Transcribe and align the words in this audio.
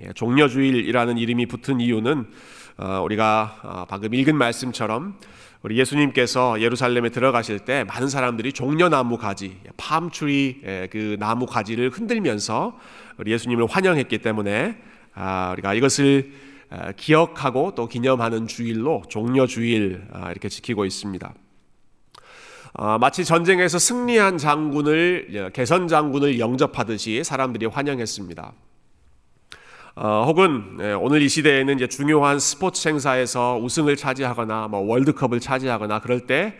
예, 0.00 0.12
종려주일이라는 0.14 1.18
이름이 1.18 1.46
붙은 1.46 1.80
이유는 1.80 2.26
어, 2.78 3.02
우리가 3.04 3.60
어, 3.62 3.84
방금 3.88 4.14
읽은 4.14 4.36
말씀처럼 4.36 5.18
우리 5.62 5.78
예수님께서 5.78 6.60
예루살렘에 6.60 7.10
들어가실 7.10 7.60
때 7.60 7.84
많은 7.84 8.08
사람들이 8.08 8.52
종려나무 8.52 9.18
가지, 9.18 9.58
팜트리 9.76 10.88
그 10.90 11.16
나무 11.20 11.46
가지를 11.46 11.90
흔들면서 11.90 12.76
우리 13.18 13.30
예수님을 13.32 13.66
환영했기 13.66 14.18
때문에 14.18 14.76
아, 15.14 15.50
우리가 15.52 15.74
이것을 15.74 16.32
기억하고 16.96 17.74
또 17.76 17.86
기념하는 17.86 18.48
주일로 18.48 19.02
종려주일 19.08 20.08
아, 20.12 20.30
이렇게 20.30 20.48
지키고 20.48 20.84
있습니다. 20.84 21.32
아, 22.74 22.98
마치 22.98 23.24
전쟁에서 23.24 23.78
승리한 23.78 24.38
장군을 24.38 25.28
예, 25.32 25.50
개선 25.52 25.86
장군을 25.86 26.40
영접하듯이 26.40 27.22
사람들이 27.22 27.66
환영했습니다. 27.66 28.52
어, 29.94 30.24
혹은 30.26 30.78
예, 30.80 30.92
오늘 30.92 31.22
이 31.22 31.28
시대에는 31.28 31.76
이제 31.76 31.86
중요한 31.86 32.38
스포츠 32.38 32.88
행사에서 32.88 33.58
우승을 33.62 33.96
차지하거나 33.96 34.68
뭐 34.68 34.80
월드컵을 34.80 35.40
차지하거나 35.40 36.00
그럴 36.00 36.20
때 36.26 36.58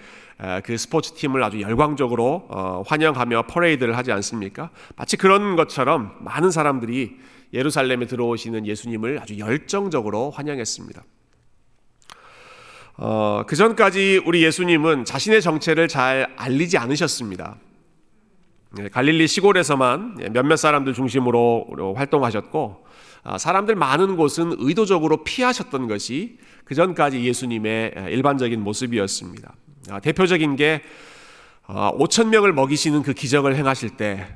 그 0.64 0.77
스포츠 0.77 1.12
팀을 1.12 1.42
아주 1.42 1.60
열광적으로 1.60 2.46
어, 2.48 2.82
환영하며 2.86 3.42
퍼레이드를 3.42 3.96
하지 3.96 4.10
않습니까? 4.12 4.70
마치 4.96 5.16
그런 5.16 5.55
것처럼 5.55 6.16
많은 6.20 6.50
사람들이 6.50 7.16
예루살렘에 7.52 8.06
들어오시는 8.06 8.66
예수님을 8.66 9.20
아주 9.20 9.38
열정적으로 9.38 10.30
환영했습니다. 10.30 11.02
어, 12.96 13.44
그 13.46 13.55
전까지 13.55 14.22
우리 14.27 14.42
예수님은 14.42 15.05
자신의 15.05 15.42
정체를 15.42 15.86
잘 15.86 16.33
알리지 16.36 16.77
않으셨습니다. 16.77 17.56
예, 18.80 18.88
갈릴리 18.88 19.26
시골에서만 19.28 20.18
예, 20.22 20.28
몇몇 20.28 20.56
사람들 20.56 20.94
중심으로 20.94 21.94
활동하셨고, 21.96 22.84
아, 23.24 23.38
사람들 23.38 23.76
많은 23.76 24.16
곳은 24.16 24.56
의도적으로 24.58 25.22
피하셨던 25.24 25.88
것이 25.88 26.38
그 26.64 26.74
전까지 26.74 27.24
예수님의 27.24 27.94
예, 27.97 28.10
일반적인 28.10 28.62
모습이었습니다. 28.62 29.55
아, 29.91 30.00
대표적인 30.00 30.56
게 30.56 30.82
5천 31.66 32.27
아, 32.27 32.28
명을 32.28 32.52
먹이시는 32.52 33.02
그 33.02 33.12
기적을 33.12 33.56
행하실 33.56 33.97
때 33.97 34.27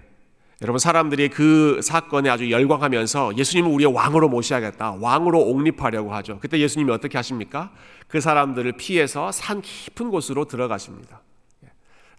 여러분 0.63 0.79
사람들이 0.79 1.29
그 1.29 1.81
사건에 1.83 2.31
아주 2.31 2.51
열광하면서 2.51 3.37
예수님을 3.37 3.71
우리의 3.71 3.93
왕으로 3.93 4.29
모셔야겠다. 4.31 4.97
왕으로 5.01 5.43
옹립하려고 5.43 6.15
하죠. 6.15 6.39
그때 6.41 6.59
예수님이 6.59 6.93
어떻게 6.93 7.19
하십니까? 7.19 7.73
그 8.09 8.23
사람들을 8.23 8.73
피해서 8.73 9.31
산 9.33 9.61
깊은 9.61 10.11
곳으로 10.11 10.47
들어가십니다. 10.47 11.21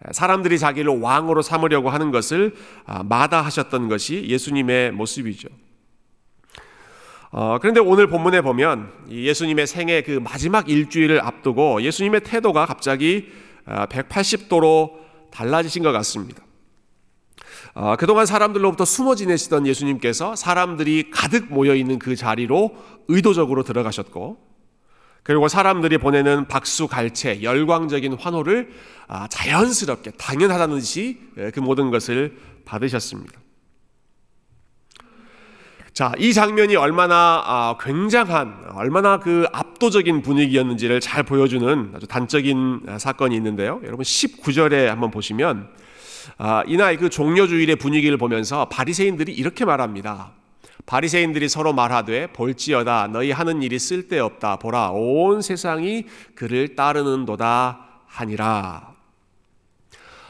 예. 0.06 0.14
사람들이 0.14 0.60
자기를 0.60 1.00
왕으로 1.00 1.42
삼으려고 1.42 1.90
하는 1.90 2.12
것을 2.12 2.56
아, 2.86 3.04
마다하셨던 3.04 3.88
것이 3.88 4.26
예수님의 4.28 4.92
모습이죠. 4.92 5.50
어, 7.32 7.58
그런데 7.60 7.80
오늘 7.80 8.08
본문에 8.08 8.42
보면 8.42 8.92
예수님의 9.10 9.68
생애 9.68 10.02
그 10.02 10.12
마지막 10.12 10.70
일주일을 10.70 11.22
앞두고 11.22 11.82
예수님의 11.82 12.22
태도가 12.22 12.66
갑자기 12.66 13.30
180도로 13.66 14.92
아, 14.94 15.08
달라지신 15.32 15.84
것 15.84 15.92
같습니다. 15.92 16.44
어, 17.74 17.96
그동안 17.96 18.26
사람들로부터 18.26 18.86
숨어 18.86 19.14
지내시던 19.14 19.68
예수님께서 19.68 20.36
사람들이 20.36 21.12
가득 21.12 21.54
모여 21.54 21.76
있는 21.76 22.00
그 22.00 22.16
자리로 22.16 22.76
의도적으로 23.08 23.64
들어가셨고, 23.64 24.38
그리고 25.28 25.50
사람들이 25.50 25.98
보내는 25.98 26.48
박수, 26.48 26.88
갈채, 26.88 27.44
열광적인 27.44 28.14
환호를 28.14 28.70
아, 29.10 29.28
자연스럽게 29.28 30.12
당연하다는 30.12 30.80
듯이 30.80 31.20
예, 31.38 31.52
그 31.52 31.60
모든 31.60 31.92
것을 31.92 32.38
받으셨습니다. 32.64 33.34
자, 35.92 36.14
이 36.18 36.34
장면이 36.34 36.78
얼마나 36.78 37.44
아, 37.46 37.78
굉장한, 37.78 38.70
얼마나 38.76 39.20
그 39.20 39.46
압도적인 39.52 40.22
분위기였는지를 40.22 41.02
잘 41.02 41.24
보여주는 41.24 41.92
아주 41.94 42.08
단적인 42.08 42.84
아, 42.88 42.98
사건이 42.98 43.36
있는데요. 43.36 43.82
여러분 43.84 44.04
19절에 44.04 44.86
한번 44.86 45.12
보시면 45.12 45.68
아, 46.38 46.64
이날 46.68 46.96
그 46.96 47.10
종려주일의 47.10 47.76
분위기를 47.76 48.16
보면서 48.16 48.70
바리새인들이 48.70 49.34
이렇게 49.34 49.66
말합니다. 49.66 50.32
바리새인들이 50.88 51.50
서로 51.50 51.74
말하되 51.74 52.28
볼지어다 52.28 53.10
너희 53.12 53.32
하는 53.32 53.62
일이 53.62 53.78
쓸데없다 53.78 54.56
보라 54.56 54.92
온 54.92 55.42
세상이 55.42 56.06
그를 56.34 56.76
따르는도다 56.76 57.88
하니라. 58.06 58.96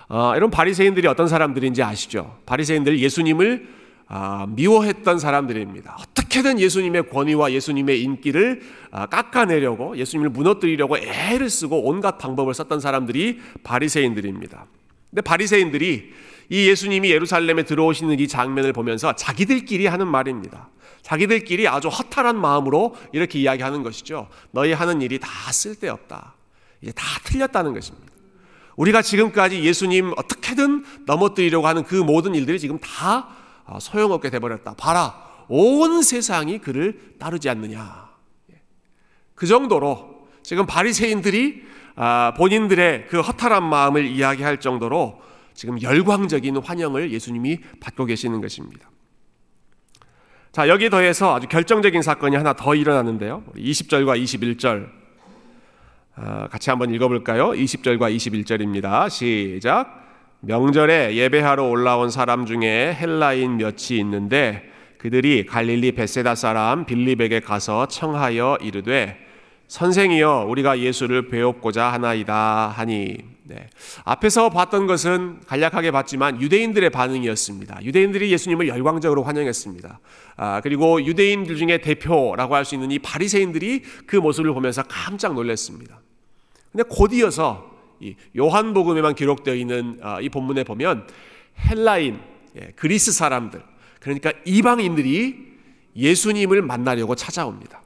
어, 0.10 0.34
이런 0.36 0.50
바리새인들이 0.50 1.08
어떤 1.08 1.28
사람들인지 1.28 1.84
아시죠? 1.84 2.40
바리새인들 2.46 3.00
예수님을 3.00 3.78
아, 4.08 4.48
미워했던 4.50 5.20
사람들입니다. 5.20 5.98
어떻게든 6.00 6.60
예수님의 6.60 7.10
권위와 7.10 7.52
예수님의 7.52 8.02
인기를 8.02 8.62
아, 8.90 9.06
깎아내려고 9.06 9.98
예수님을 9.98 10.30
무너뜨리려고 10.30 10.98
애를 10.98 11.50
쓰고 11.52 11.84
온갖 11.88 12.18
방법을 12.18 12.54
썼던 12.56 12.80
사람들이 12.80 13.40
바리새인들입니다. 13.64 14.66
근데 15.12 15.22
바리새인들이 15.22 16.14
이 16.50 16.68
예수님이 16.68 17.12
예루살렘에 17.12 17.64
들어오시는 17.64 18.20
이 18.20 18.28
장면을 18.28 18.74
보면서 18.74 19.14
자기들끼리 19.16 19.88
하는 19.88 20.08
말입니다. 20.08 20.70
자기들끼리 21.02 21.68
아주 21.68 21.88
허탈한 21.88 22.40
마음으로 22.40 22.96
이렇게 23.12 23.40
이야기하는 23.40 23.84
것이죠. 23.84 24.28
너희 24.52 24.74
하는 24.74 25.02
일이 25.02 25.20
다 25.20 25.30
쓸데없다. 25.52 26.34
이제 26.82 26.92
다 26.92 27.04
틀렸다는 27.24 27.74
것입니다. 27.74 28.08
우리가 28.76 29.02
지금까지 29.02 29.64
예수님 29.64 30.14
어떻게든 30.16 30.86
넘어뜨리려고 31.06 31.68
하는 31.68 31.84
그 31.84 31.96
모든 31.96 32.36
일들이 32.36 32.60
지금 32.60 32.78
다 32.80 33.30
아, 33.66 33.80
소용없게 33.80 34.30
돼버렸다. 34.30 34.76
봐라. 34.76 35.28
온 35.50 36.02
세상이 36.02 36.60
그를 36.60 37.16
따르지 37.20 37.50
않느냐. 37.50 38.08
그 39.36 39.46
정도로 39.46 40.28
지금 40.44 40.66
바리새인들이 40.66 41.64
아, 41.96 42.34
본인들의 42.38 43.08
그 43.08 43.22
허탈한 43.22 43.64
마음을 43.64 44.06
이야기할 44.06 44.60
정도로 44.60 45.22
지금 45.58 45.82
열광적인 45.82 46.58
환영을 46.58 47.12
예수님이 47.12 47.58
받고 47.80 48.06
계시는 48.06 48.42
것입니다. 48.42 48.92
자, 50.52 50.70
여기 50.70 50.88
더해서 50.92 51.36
아주 51.36 51.48
결정적인 51.48 52.04
사건이 52.04 52.36
하나 52.36 52.54
더 52.54 52.76
일어났는데요. 52.76 53.44
20절과 53.56 54.24
21절 54.24 54.88
아, 56.16 56.48
같이 56.50 56.70
한번 56.70 56.94
읽어볼까요? 56.94 57.50
20절과 57.50 58.16
21절입니다. 58.16 59.10
시작. 59.10 60.06
명절에 60.42 61.16
예배하러 61.16 61.64
올라온 61.66 62.12
사람 62.12 62.46
중에 62.46 62.94
헬라인 62.94 63.58
몇이 63.58 63.98
있는데 64.00 64.72
그들이 65.00 65.48
갈릴리 65.48 65.94
베세다 65.94 66.36
사람 66.36 66.86
빌립에게 66.86 67.40
가서 67.40 67.88
청하여 67.88 68.60
이르되 68.62 69.18
선생이여 69.68 70.46
우리가 70.50 70.80
예수를 70.80 71.30
배웠고자 71.30 71.92
하나이다 71.92 72.68
하니 72.68 73.37
네. 73.48 73.70
앞에서 74.04 74.50
봤던 74.50 74.88
것은 74.88 75.40
간략하게 75.48 75.92
봤지만 75.92 76.42
유대인들의 76.42 76.90
반응이었습니다. 76.90 77.80
유대인들이 77.82 78.30
예수님을 78.34 78.68
열광적으로 78.68 79.24
환영했습니다. 79.24 80.00
아, 80.36 80.62
그리고 80.62 81.04
유대인들 81.04 81.56
중에 81.56 81.78
대표라고 81.80 82.56
할 82.56 82.66
수 82.66 82.76
있는 82.76 82.92
이 82.92 83.00
바리새인들이 83.00 83.84
그 84.06 84.18
모습을 84.18 84.54
보면서 84.54 84.84
깜짝 84.84 85.34
놀랐습니다. 85.34 86.02
근데 86.74 86.84
곧 86.90 87.14
이어서 87.14 87.72
이 88.02 88.16
요한복음에만 88.38 89.16
기록되어 89.16 89.56
있는 89.56 89.98
아, 90.02 90.20
이 90.20 90.28
본문에 90.28 90.66
보면 90.66 91.08
헬라인, 91.70 92.20
예, 92.58 92.74
그리스 92.76 93.14
사람들, 93.14 93.64
그러니까 94.02 94.34
이방인들이 94.44 95.48
예수님을 95.96 96.62
만나려고 96.64 97.16
찾아옵니다. 97.16 97.82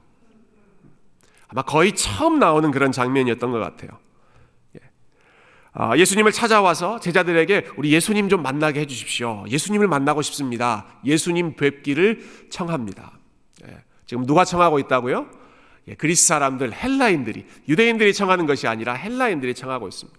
아마 1.46 1.62
거의 1.62 1.92
처음 1.92 2.40
나오는 2.40 2.68
그런 2.72 2.90
장면이었던 2.90 3.52
것 3.52 3.58
같아요. 3.60 4.01
예. 5.78 5.82
아, 5.82 5.96
예수님을 5.96 6.32
찾아와서 6.32 7.00
제자들에게 7.00 7.68
우리 7.76 7.92
예수님 7.92 8.28
좀 8.28 8.42
만나게 8.42 8.80
해주십시오. 8.80 9.44
예수님을 9.48 9.88
만나고 9.88 10.22
싶습니다. 10.22 10.86
예수님 11.04 11.56
뵙기를 11.56 12.24
청합니다. 12.50 13.12
예. 13.66 13.78
지금 14.06 14.26
누가 14.26 14.44
청하고 14.44 14.78
있다고요? 14.78 15.26
예, 15.88 15.94
그리스 15.94 16.26
사람들, 16.26 16.72
헬라인들이, 16.72 17.44
유대인들이 17.68 18.14
청하는 18.14 18.46
것이 18.46 18.68
아니라 18.68 18.94
헬라인들이 18.94 19.54
청하고 19.54 19.88
있습니다. 19.88 20.18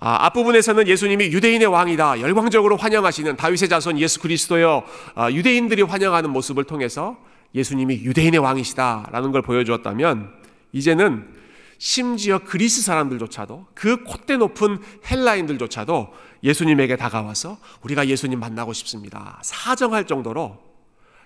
아, 0.00 0.26
앞부분에서는 0.26 0.86
예수님이 0.86 1.26
유대인의 1.26 1.66
왕이다. 1.66 2.20
열광적으로 2.20 2.76
환영하시는 2.76 3.36
다윗의 3.36 3.68
자손 3.68 3.98
예수 3.98 4.20
그리스도여 4.20 4.84
아, 5.16 5.30
유대인들이 5.30 5.82
환영하는 5.82 6.30
모습을 6.30 6.64
통해서 6.64 7.18
예수님이 7.54 8.04
유대인의 8.04 8.38
왕이시다라는 8.38 9.32
걸 9.32 9.42
보여주었다면 9.42 10.32
이제는 10.72 11.37
심지어 11.78 12.40
그리스 12.40 12.82
사람들조차도 12.82 13.68
그 13.74 14.02
콧대 14.04 14.36
높은 14.36 14.78
헬라인들조차도 15.10 16.12
예수님에게 16.42 16.96
다가와서 16.96 17.58
우리가 17.82 18.08
예수님 18.08 18.40
만나고 18.40 18.72
싶습니다. 18.72 19.40
사정할 19.42 20.06
정도로 20.06 20.58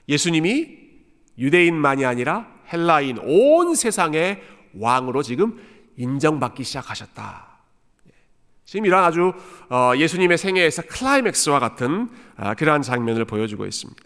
예수님이 0.08 0.78
유대인만이 1.38 2.04
아니라 2.04 2.46
헬라인 2.72 3.18
온 3.18 3.74
세상의 3.74 4.42
왕으로 4.78 5.22
지금 5.22 5.58
인정받기 5.96 6.64
시작하셨다. 6.64 7.48
지금 8.64 8.86
이런 8.86 9.04
아주 9.04 9.32
어, 9.68 9.92
예수님의 9.96 10.38
생애에서 10.38 10.82
클라이맥스와 10.82 11.58
같은 11.58 12.08
아, 12.36 12.54
그러한 12.54 12.82
장면을 12.82 13.24
보여주고 13.24 13.66
있습니다. 13.66 14.02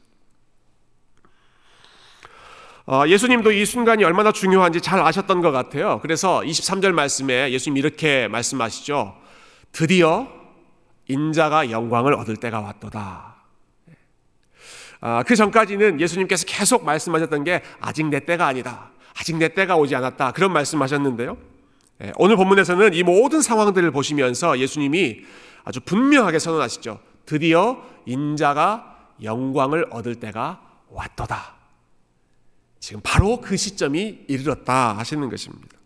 어, 2.88 3.02
예수님도 3.08 3.50
이 3.50 3.66
순간이 3.66 4.04
얼마나 4.04 4.30
중요한지 4.30 4.80
잘 4.80 5.00
아셨던 5.00 5.40
것 5.40 5.50
같아요. 5.50 5.98
그래서 6.02 6.40
23절 6.42 6.92
말씀에 6.92 7.50
예수님 7.50 7.76
이렇게 7.76 8.28
말씀하시죠. 8.28 9.16
드디어 9.72 10.28
인자가 11.08 11.72
영광을 11.72 12.14
얻을 12.14 12.36
때가 12.36 12.60
왔도다. 12.60 13.34
아, 15.00 15.22
그 15.24 15.34
전까지는 15.34 16.00
예수님께서 16.00 16.46
계속 16.46 16.84
말씀하셨던 16.84 17.42
게 17.42 17.62
아직 17.80 18.06
내 18.06 18.20
때가 18.20 18.46
아니다. 18.46 18.90
아직 19.18 19.36
내 19.36 19.48
때가 19.48 19.76
오지 19.76 19.96
않았다. 19.96 20.30
그런 20.32 20.52
말씀하셨는데요. 20.52 21.36
예, 22.02 22.12
오늘 22.16 22.36
본문에서는 22.36 22.94
이 22.94 23.02
모든 23.02 23.40
상황들을 23.40 23.90
보시면서 23.90 24.60
예수님이 24.60 25.22
아주 25.64 25.80
분명하게 25.80 26.38
선언하시죠. 26.38 27.00
드디어 27.24 27.82
인자가 28.06 28.96
영광을 29.22 29.86
얻을 29.90 30.14
때가 30.14 30.60
왔도다. 30.90 31.55
지금 32.80 33.00
바로 33.02 33.40
그 33.40 33.56
시점이 33.56 34.24
이르렀다 34.28 34.96
하시는 34.96 35.28
것입니다. 35.28 35.76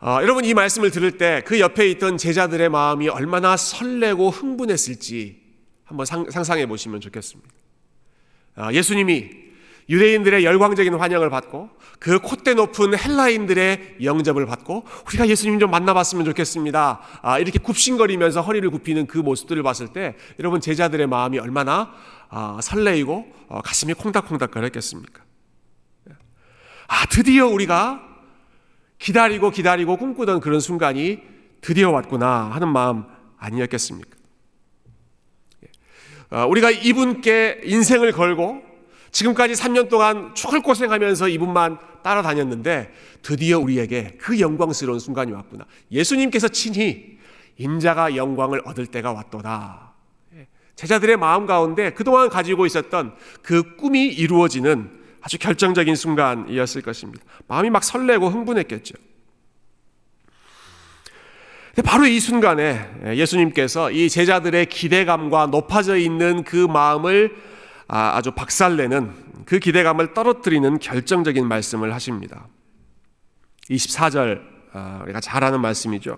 어, 0.00 0.18
여러분 0.22 0.44
이 0.44 0.54
말씀을 0.54 0.90
들을 0.90 1.18
때 1.18 1.42
그 1.46 1.58
옆에 1.60 1.88
있던 1.90 2.18
제자들의 2.18 2.68
마음이 2.68 3.08
얼마나 3.08 3.56
설레고 3.56 4.30
흥분했을지 4.30 5.40
한번 5.84 6.04
상, 6.06 6.28
상해 6.30 6.66
보시면 6.66 7.00
좋겠습니다. 7.00 7.50
어, 8.56 8.68
예수님이 8.72 9.46
유대인들의 9.88 10.44
열광적인 10.44 10.94
환영을 10.94 11.30
받고 11.30 11.70
그 12.00 12.18
콧대 12.18 12.54
높은 12.54 12.98
헬라인들의 12.98 13.98
영접을 14.02 14.44
받고 14.44 14.84
우리가 15.06 15.28
예수님 15.28 15.60
좀 15.60 15.70
만나봤으면 15.70 16.24
좋겠습니다. 16.24 17.00
아, 17.22 17.38
이렇게 17.38 17.58
굽신거리면서 17.60 18.40
허리를 18.42 18.68
굽히는 18.70 19.06
그 19.06 19.18
모습들을 19.18 19.62
봤을 19.62 19.88
때 19.88 20.16
여러분 20.40 20.60
제자들의 20.60 21.06
마음이 21.06 21.38
얼마나 21.38 21.82
아, 21.82 21.94
설레이고 22.60 23.32
어, 23.48 23.60
가슴이 23.62 23.94
콩닥콩닥거렸겠습니까? 23.94 25.22
아 26.88 27.06
드디어 27.06 27.46
우리가 27.46 28.02
기다리고 28.98 29.50
기다리고 29.50 29.96
꿈꾸던 29.96 30.40
그런 30.40 30.60
순간이 30.60 31.20
드디어 31.60 31.90
왔구나 31.90 32.50
하는 32.52 32.68
마음 32.68 33.04
아니었겠습니까? 33.38 34.16
어, 36.30 36.46
우리가 36.46 36.70
이분께 36.70 37.62
인생을 37.64 38.12
걸고 38.12 38.62
지금까지 39.10 39.54
3년 39.54 39.88
동안 39.88 40.34
죽을 40.34 40.60
고생하면서 40.60 41.28
이분만 41.28 41.78
따라다녔는데 42.02 42.92
드디어 43.22 43.58
우리에게 43.58 44.18
그 44.18 44.38
영광스러운 44.38 44.98
순간이 44.98 45.32
왔구나. 45.32 45.64
예수님께서 45.90 46.48
친히 46.48 47.18
인자가 47.56 48.16
영광을 48.16 48.60
얻을 48.64 48.86
때가 48.86 49.12
왔도다. 49.12 49.85
제자들의 50.76 51.16
마음 51.16 51.46
가운데 51.46 51.90
그동안 51.90 52.28
가지고 52.28 52.66
있었던 52.66 53.14
그 53.42 53.76
꿈이 53.76 54.06
이루어지는 54.06 54.90
아주 55.22 55.38
결정적인 55.38 55.96
순간이었을 55.96 56.82
것입니다. 56.82 57.24
마음이 57.48 57.70
막 57.70 57.82
설레고 57.82 58.28
흥분했겠죠. 58.28 58.94
바로 61.84 62.06
이 62.06 62.20
순간에 62.20 62.88
예수님께서 63.16 63.90
이 63.90 64.08
제자들의 64.08 64.66
기대감과 64.66 65.46
높아져 65.46 65.96
있는 65.96 66.42
그 66.44 66.56
마음을 66.56 67.36
아, 67.88 68.16
아주 68.16 68.30
박살내는 68.32 69.44
그 69.44 69.58
기대감을 69.58 70.14
떨어뜨리는 70.14 70.78
결정적인 70.78 71.46
말씀을 71.46 71.94
하십니다. 71.94 72.48
24절 73.70 74.40
아, 74.72 75.00
우리가 75.04 75.20
잘 75.20 75.44
아는 75.44 75.60
말씀이죠. 75.60 76.16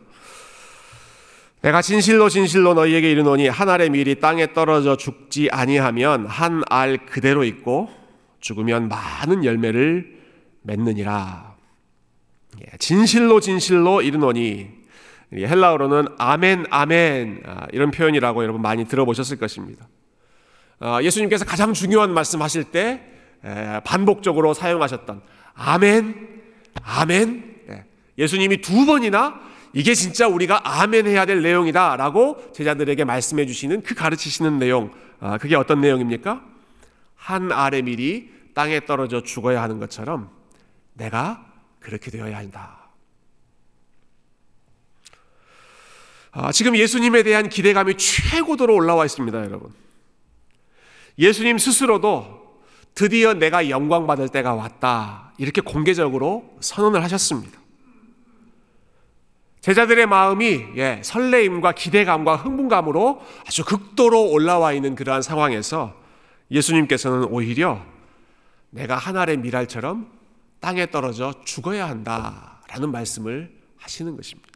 내가 1.60 1.82
진실로 1.82 2.28
진실로 2.28 2.74
너희에게 2.74 3.10
이르노니 3.10 3.48
한 3.48 3.68
알의 3.68 3.90
밀이 3.90 4.20
땅에 4.20 4.52
떨어져 4.52 4.96
죽지 4.96 5.48
아니하면 5.50 6.26
한 6.26 6.62
알 6.68 6.98
그대로 7.06 7.42
있고 7.44 7.88
죽으면 8.40 8.88
많은 8.88 9.44
열매를 9.44 10.18
맺느니라. 10.62 11.56
예, 12.60 12.76
진실로 12.78 13.40
진실로 13.40 14.02
이르노니 14.02 14.70
헬라어로는 15.32 16.06
아멘 16.18 16.66
아멘 16.70 17.42
아, 17.44 17.66
이런 17.72 17.90
표현이라고 17.90 18.42
여러분 18.44 18.62
많이 18.62 18.86
들어보셨을 18.86 19.36
것입니다. 19.38 19.88
아, 20.78 21.02
예수님께서 21.02 21.44
가장 21.44 21.72
중요한 21.72 22.14
말씀하실 22.14 22.64
때 22.64 23.02
반복적으로 23.84 24.54
사용하셨던 24.54 25.22
아멘 25.54 26.28
아멘 26.82 27.56
예, 27.70 27.84
예수님이 28.16 28.60
두 28.60 28.86
번이나 28.86 29.40
이게 29.72 29.94
진짜 29.94 30.28
우리가 30.28 30.62
아멘 30.64 31.06
해야 31.06 31.26
될 31.26 31.42
내용이다라고 31.42 32.52
제자들에게 32.52 33.04
말씀해 33.04 33.46
주시는 33.46 33.82
그 33.82 33.94
가르치시는 33.94 34.58
내용 34.58 34.92
아, 35.20 35.38
그게 35.38 35.56
어떤 35.56 35.80
내용입니까? 35.80 36.44
한 37.16 37.52
알의 37.52 37.82
밀이 37.82 38.30
땅에 38.54 38.84
떨어져 38.84 39.22
죽어야 39.22 39.62
하는 39.62 39.78
것처럼 39.78 40.30
내가 40.94 41.46
그렇게 41.80 42.10
되어야 42.10 42.36
한다. 42.36 42.90
아, 46.30 46.52
지금 46.52 46.76
예수님에 46.76 47.22
대한 47.22 47.48
기대감이 47.48 47.96
최고도로 47.96 48.74
올라와 48.74 49.04
있습니다, 49.04 49.44
여러분. 49.44 49.72
예수님 51.18 51.58
스스로도 51.58 52.60
드디어 52.94 53.34
내가 53.34 53.70
영광 53.70 54.06
받을 54.06 54.28
때가 54.28 54.54
왔다. 54.54 55.32
이렇게 55.38 55.60
공개적으로 55.60 56.56
선언을 56.60 57.02
하셨습니다. 57.04 57.58
제자들의 59.68 60.06
마음이 60.06 60.64
예, 60.76 61.02
설레임과 61.04 61.72
기대감과 61.72 62.36
흥분감으로 62.36 63.20
아주 63.46 63.66
극도로 63.66 64.30
올라와 64.30 64.72
있는 64.72 64.94
그러한 64.94 65.20
상황에서 65.20 65.94
예수님께서는 66.50 67.24
오히려 67.24 67.84
내가 68.70 68.96
하늘의 68.96 69.36
미랄처럼 69.36 70.10
땅에 70.60 70.90
떨어져 70.90 71.34
죽어야 71.44 71.86
한다라는 71.86 72.90
말씀을 72.90 73.54
하시는 73.76 74.16
것입니다. 74.16 74.48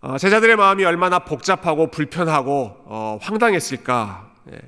어, 0.00 0.18
제자들의 0.18 0.56
마음이 0.56 0.84
얼마나 0.84 1.20
복잡하고 1.20 1.92
불편하고 1.92 2.78
어, 2.86 3.18
황당했을까. 3.22 4.32
예. 4.54 4.58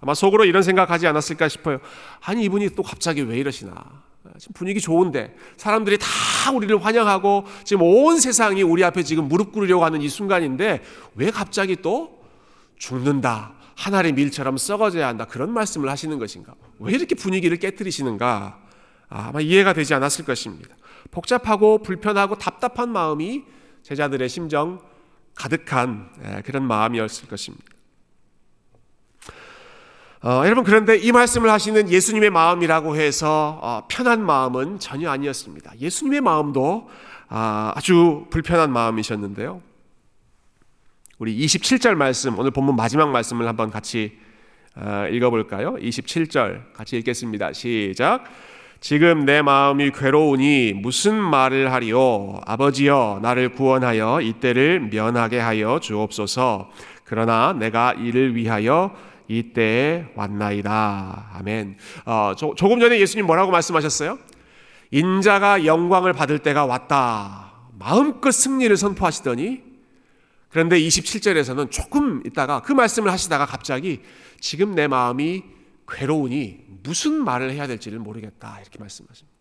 아마 0.00 0.12
속으로 0.12 0.44
이런 0.44 0.64
생각하지 0.64 1.06
않았을까 1.06 1.48
싶어요. 1.48 1.78
아니 2.20 2.42
이분이 2.42 2.70
또 2.70 2.82
갑자기 2.82 3.22
왜 3.22 3.38
이러시나. 3.38 4.02
지금 4.38 4.52
분위기 4.54 4.80
좋은데 4.80 5.34
사람들이 5.56 5.98
다 5.98 6.50
우리를 6.52 6.84
환영하고 6.84 7.44
지금 7.64 7.82
온 7.82 8.18
세상이 8.18 8.62
우리 8.62 8.84
앞에 8.84 9.02
지금 9.02 9.28
무릎 9.28 9.52
꿇으려고 9.52 9.84
하는 9.84 10.00
이 10.00 10.08
순간인데 10.08 10.82
왜 11.14 11.30
갑자기 11.30 11.76
또 11.76 12.22
죽는다. 12.78 13.54
하늘의 13.76 14.12
밀처럼 14.12 14.56
썩어져야 14.58 15.08
한다. 15.08 15.24
그런 15.24 15.52
말씀을 15.52 15.88
하시는 15.88 16.18
것인가? 16.18 16.54
왜 16.78 16.92
이렇게 16.92 17.14
분위기를 17.14 17.56
깨뜨리시는가? 17.56 18.58
아마 19.08 19.40
이해가 19.40 19.72
되지 19.72 19.94
않았을 19.94 20.24
것입니다. 20.24 20.74
복잡하고 21.10 21.78
불편하고 21.78 22.36
답답한 22.36 22.90
마음이 22.90 23.44
제자들의 23.82 24.28
심정 24.28 24.80
가득한 25.34 26.10
예, 26.24 26.42
그런 26.42 26.64
마음이었을 26.64 27.28
것입니다. 27.28 27.71
어, 30.24 30.42
여러분 30.44 30.62
그런데 30.62 30.96
이 30.96 31.10
말씀을 31.10 31.50
하시는 31.50 31.90
예수님의 31.90 32.30
마음이라고 32.30 32.94
해서 32.94 33.58
어, 33.60 33.82
편한 33.88 34.24
마음은 34.24 34.78
전혀 34.78 35.10
아니었습니다. 35.10 35.72
예수님의 35.80 36.20
마음도 36.20 36.88
아, 37.28 37.72
아주 37.74 38.26
불편한 38.30 38.72
마음이셨는데요. 38.72 39.60
우리 41.18 41.36
27절 41.44 41.96
말씀 41.96 42.38
오늘 42.38 42.52
본문 42.52 42.76
마지막 42.76 43.10
말씀을 43.10 43.48
한번 43.48 43.70
같이 43.70 44.16
어, 44.76 45.08
읽어볼까요? 45.10 45.74
27절 45.74 46.72
같이 46.72 46.96
읽겠습니다. 46.98 47.52
시작. 47.52 48.22
지금 48.78 49.24
내 49.24 49.42
마음이 49.42 49.90
괴로우니 49.90 50.74
무슨 50.74 51.16
말을 51.16 51.72
하리요? 51.72 52.40
아버지여, 52.46 53.18
나를 53.22 53.50
구원하여 53.50 54.20
이때를 54.20 54.88
면하게 54.92 55.40
하여 55.40 55.80
주옵소서. 55.80 56.70
그러나 57.04 57.52
내가 57.52 57.92
이를 57.94 58.36
위하여 58.36 58.94
이때에 59.28 60.12
왔나이다. 60.14 61.30
아멘. 61.34 61.76
어, 62.04 62.32
조, 62.36 62.54
조금 62.54 62.80
전에 62.80 63.00
예수님 63.00 63.26
뭐라고 63.26 63.50
말씀하셨어요? 63.50 64.18
인자가 64.90 65.64
영광을 65.64 66.12
받을 66.12 66.38
때가 66.38 66.66
왔다. 66.66 67.52
마음껏 67.78 68.30
승리를 68.30 68.76
선포하시더니 68.76 69.62
그런데 70.50 70.78
27절에서는 70.78 71.70
조금 71.70 72.22
있다가 72.26 72.60
그 72.60 72.72
말씀을 72.72 73.10
하시다가 73.10 73.46
갑자기 73.46 74.02
지금 74.38 74.74
내 74.74 74.86
마음이 74.86 75.42
괴로우니 75.88 76.64
무슨 76.82 77.24
말을 77.24 77.52
해야 77.52 77.66
될지를 77.66 77.98
모르겠다. 77.98 78.58
이렇게 78.60 78.78
말씀하십니다. 78.78 79.32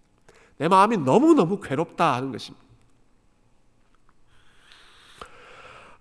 내 0.57 0.67
마음이 0.67 0.97
너무너무 0.97 1.59
괴롭다 1.59 2.15
하는 2.15 2.31
것입니다. 2.31 2.70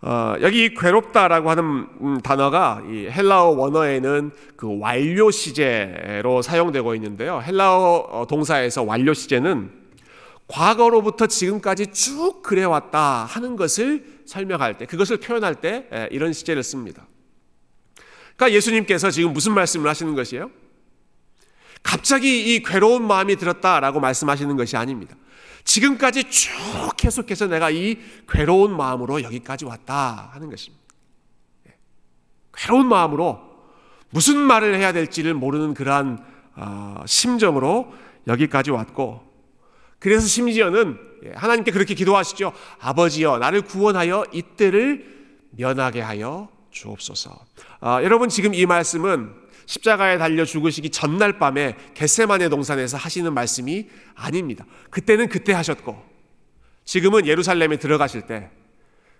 어, 0.02 0.34
여기 0.40 0.72
괴롭다라고 0.74 1.50
하는 1.50 1.64
음, 2.00 2.20
단어가 2.22 2.82
이 2.88 3.06
헬라어 3.06 3.50
원어에는 3.50 4.30
그 4.56 4.78
완료 4.78 5.30
시제로 5.30 6.40
사용되고 6.40 6.94
있는데요. 6.94 7.42
헬라어 7.42 8.08
어, 8.10 8.26
동사에서 8.26 8.82
완료 8.82 9.12
시제는 9.12 9.70
과거로부터 10.48 11.26
지금까지 11.26 11.88
쭉 11.88 12.42
그래왔다 12.42 13.24
하는 13.24 13.56
것을 13.56 14.04
설명할 14.26 14.78
때, 14.78 14.86
그것을 14.86 15.18
표현할 15.18 15.56
때 15.56 15.86
이런 16.10 16.32
시제를 16.32 16.64
씁니다. 16.64 17.06
그러니까 18.34 18.56
예수님께서 18.56 19.12
지금 19.12 19.32
무슨 19.32 19.52
말씀을 19.54 19.88
하시는 19.88 20.12
것이에요? 20.16 20.50
갑자기 21.84 22.54
이 22.54 22.62
괴로운 22.64 23.06
마음이 23.06 23.36
들었다라고 23.36 24.00
말씀하시는 24.00 24.56
것이 24.56 24.76
아닙니다. 24.76 25.14
지금까지 25.70 26.24
쭉 26.24 26.50
계속해서 26.96 27.46
내가 27.46 27.70
이 27.70 27.96
괴로운 28.28 28.76
마음으로 28.76 29.22
여기까지 29.22 29.64
왔다 29.66 30.30
하는 30.32 30.50
것입니다. 30.50 30.84
예. 31.68 31.74
괴로운 32.52 32.88
마음으로 32.88 33.38
무슨 34.10 34.36
말을 34.36 34.74
해야 34.74 34.92
될지를 34.92 35.32
모르는 35.34 35.74
그러한 35.74 36.24
어, 36.56 37.04
심정으로 37.06 37.92
여기까지 38.26 38.72
왔고 38.72 39.22
그래서 40.00 40.26
심지어는 40.26 40.98
예, 41.26 41.32
하나님께 41.36 41.70
그렇게 41.70 41.94
기도하시죠. 41.94 42.52
아버지여 42.80 43.38
나를 43.38 43.62
구원하여 43.62 44.24
이때를 44.32 45.46
면하게 45.52 46.00
하여 46.00 46.48
주옵소서. 46.72 47.38
아, 47.78 48.02
여러분 48.02 48.28
지금 48.28 48.54
이 48.54 48.66
말씀은 48.66 49.39
십자가에 49.70 50.18
달려 50.18 50.44
죽으시기 50.44 50.90
전날 50.90 51.38
밤에 51.38 51.76
겟세만의 51.94 52.50
동산에서 52.50 52.96
하시는 52.96 53.32
말씀이 53.32 53.88
아닙니다. 54.16 54.66
그때는 54.90 55.28
그때 55.28 55.52
하셨고 55.52 55.96
지금은 56.84 57.28
예루살렘에 57.28 57.76
들어가실 57.76 58.22
때 58.22 58.50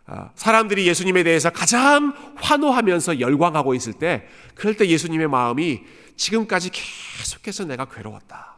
아, 0.07 0.33
사람들이 0.35 0.89
예수님에 0.89 1.23
대해서 1.23 1.51
가장 1.51 2.13
환호하면서 2.35 3.21
열광하고 3.21 3.75
있을 3.75 3.93
때 3.93 4.27
그럴 4.57 4.77
때 4.77 4.89
예수님의 4.89 5.29
마음이 5.29 5.83
지금까지 6.17 6.71
계속해서 6.71 7.67
내가 7.67 7.85
괴로웠다. 7.85 8.57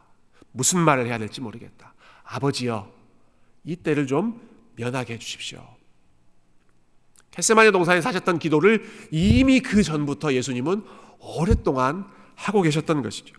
무슨 0.51 0.79
말을 0.79 1.05
해야 1.05 1.19
될지 1.19 1.41
모르겠다. 1.41 1.93
아버지여 2.23 2.91
이 3.65 3.75
때를 3.75 4.07
좀 4.07 4.41
면하게 4.77 5.13
해 5.13 5.19
주십시오. 5.19 5.63
겟세마네 7.35 7.71
동산에 7.71 8.01
사셨던 8.01 8.39
기도를 8.39 8.83
이미 9.11 9.59
그 9.59 9.81
전부터 9.83 10.33
예수님은 10.33 10.83
오랫동안 11.19 12.05
하고 12.35 12.61
계셨던 12.61 13.01
것이죠. 13.01 13.35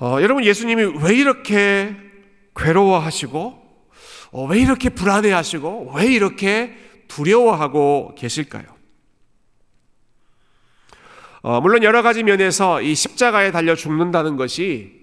어, 0.00 0.18
여러분 0.22 0.44
예수님이 0.44 0.84
왜 1.02 1.14
이렇게 1.14 1.96
괴로워하시고 2.54 3.68
어, 4.30 4.44
왜 4.46 4.60
이렇게 4.60 4.90
불안해하시고 4.90 5.92
왜 5.96 6.06
이렇게 6.06 6.76
두려워하고 7.08 8.14
계실까요? 8.16 8.64
어, 11.42 11.60
물론 11.60 11.82
여러 11.82 12.02
가지 12.02 12.22
면에서 12.22 12.80
이 12.80 12.94
십자가에 12.94 13.50
달려 13.50 13.74
죽는다는 13.74 14.36
것이 14.36 14.97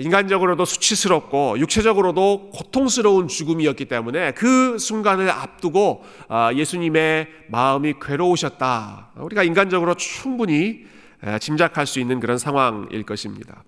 인간적으로도 0.00 0.64
수치스럽고 0.64 1.58
육체적으로도 1.58 2.50
고통스러운 2.54 3.28
죽음이었기 3.28 3.84
때문에 3.84 4.32
그 4.32 4.78
순간을 4.78 5.30
앞두고 5.30 6.04
아, 6.28 6.52
예수님의 6.54 7.28
마음이 7.48 7.94
괴로우셨다. 8.00 9.10
우리가 9.16 9.42
인간적으로 9.42 9.94
충분히 9.94 10.86
짐작할 11.40 11.86
수 11.86 12.00
있는 12.00 12.18
그런 12.18 12.38
상황일 12.38 13.02
것입니다. 13.02 13.62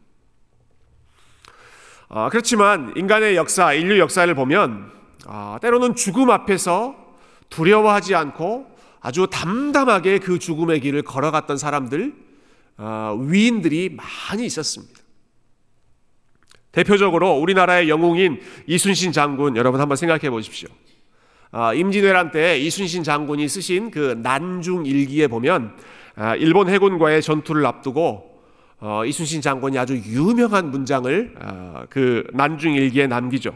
아, 2.09 2.31
그렇지만 2.31 2.95
인간의 2.97 3.37
역사, 3.37 3.75
인류 3.75 3.99
역사를 3.99 4.35
보면 4.35 4.91
아, 5.27 5.59
때로는 5.61 5.95
죽음 5.95 6.31
앞에서 6.31 6.97
두려워하지 7.51 8.15
않고 8.15 8.73
아주 9.01 9.27
담담하게 9.31 10.21
그 10.21 10.39
죽음의 10.39 10.81
길을 10.81 11.03
걸어갔던 11.03 11.59
사람들, 11.59 12.15
위인들이 13.19 13.97
많이 13.97 14.47
있었습니다. 14.47 15.02
대표적으로 16.73 17.35
우리나라의 17.35 17.89
영웅인 17.89 18.41
이순신 18.67 19.13
장군 19.13 19.57
여러분 19.57 19.81
한번 19.81 19.97
생각해 19.97 20.31
보십시오. 20.31 20.69
아, 21.51 21.75
임진왜란 21.75 22.31
때 22.31 22.59
이순신 22.59 23.05
장군이 23.05 23.47
쓰신 23.47 23.91
그 23.91 24.19
난중 24.23 24.87
일기에 24.87 25.27
보면 25.27 25.77
아, 26.17 26.35
일본 26.35 26.69
해군과의 26.71 27.21
전투를 27.23 27.65
앞두고 27.67 28.33
어, 28.81 29.05
이순신 29.05 29.43
장군이 29.43 29.79
아주 29.79 29.97
유명한 29.97 30.71
문장을 30.71 31.35
아, 31.39 31.87
그 31.91 32.27
난중 32.33 32.73
일기에 32.73 33.07
남기죠. 33.07 33.55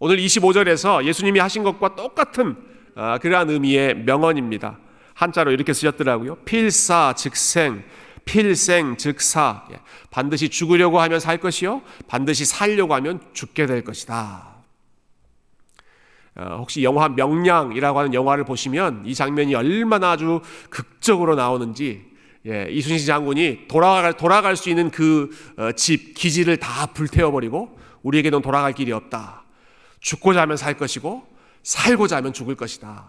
오늘 0.00 0.18
25절에서 0.18 1.04
예수님이 1.04 1.38
하신 1.38 1.62
것과 1.62 1.94
똑같은 1.94 2.56
아, 2.96 3.18
그러한 3.18 3.50
의미의 3.50 3.94
명언입니다. 4.04 4.78
한자로 5.14 5.52
이렇게 5.52 5.72
쓰셨더라고요. 5.72 6.36
필사 6.44 7.14
즉생 7.16 7.82
필생 8.28 8.98
즉사 8.98 9.64
예, 9.72 9.80
반드시 10.10 10.50
죽으려고 10.50 11.00
하면 11.00 11.18
살 11.18 11.38
것이요 11.38 11.80
반드시 12.08 12.44
살려고 12.44 12.94
하면 12.94 13.20
죽게 13.32 13.64
될 13.64 13.82
것이다. 13.82 14.46
어, 16.36 16.56
혹시 16.58 16.84
영화 16.84 17.08
명량이라고 17.08 17.98
하는 17.98 18.12
영화를 18.12 18.44
보시면 18.44 19.04
이 19.06 19.14
장면이 19.14 19.54
얼마나 19.54 20.10
아주 20.10 20.42
극적으로 20.68 21.36
나오는지 21.36 22.04
예, 22.46 22.66
이순신 22.70 23.06
장군이 23.06 23.66
돌아갈 23.66 24.12
돌아갈 24.12 24.56
수 24.56 24.68
있는 24.68 24.90
그집 24.90 26.10
어, 26.10 26.12
기지를 26.14 26.58
다 26.58 26.84
불태워 26.86 27.32
버리고 27.32 27.78
우리에게는 28.02 28.42
돌아갈 28.42 28.74
길이 28.74 28.92
없다. 28.92 29.44
죽고자 30.00 30.42
하면 30.42 30.58
살 30.58 30.74
것이고 30.74 31.26
살고자 31.62 32.18
하면 32.18 32.34
죽을 32.34 32.56
것이다. 32.56 33.06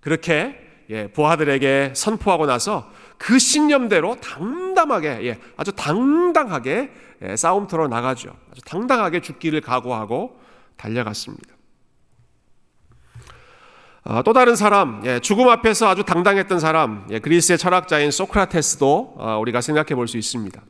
그렇게 0.00 0.68
예, 0.90 1.06
부하들에게 1.06 1.92
선포하고 1.94 2.46
나서 2.46 2.90
그 3.18 3.38
신념대로 3.38 4.16
당담하게 4.20 5.26
예, 5.26 5.38
아주 5.56 5.72
당당하게 5.72 6.90
예, 7.22 7.36
싸움터로 7.36 7.88
나가죠. 7.88 8.30
아주 8.52 8.62
당당하게 8.62 9.20
죽기를 9.20 9.60
각오하고 9.60 10.38
달려갔습니다. 10.76 11.54
아, 14.04 14.22
또 14.22 14.32
다른 14.32 14.56
사람, 14.56 15.02
예, 15.04 15.18
죽음 15.20 15.48
앞에서 15.48 15.88
아주 15.88 16.02
당당했던 16.04 16.60
사람, 16.60 17.06
예, 17.10 17.18
그리스의 17.18 17.58
철학자인 17.58 18.10
소크라테스도 18.10 19.16
아, 19.18 19.36
우리가 19.36 19.60
생각해 19.60 19.94
볼 19.94 20.06
수 20.06 20.16
있습니다. 20.16 20.62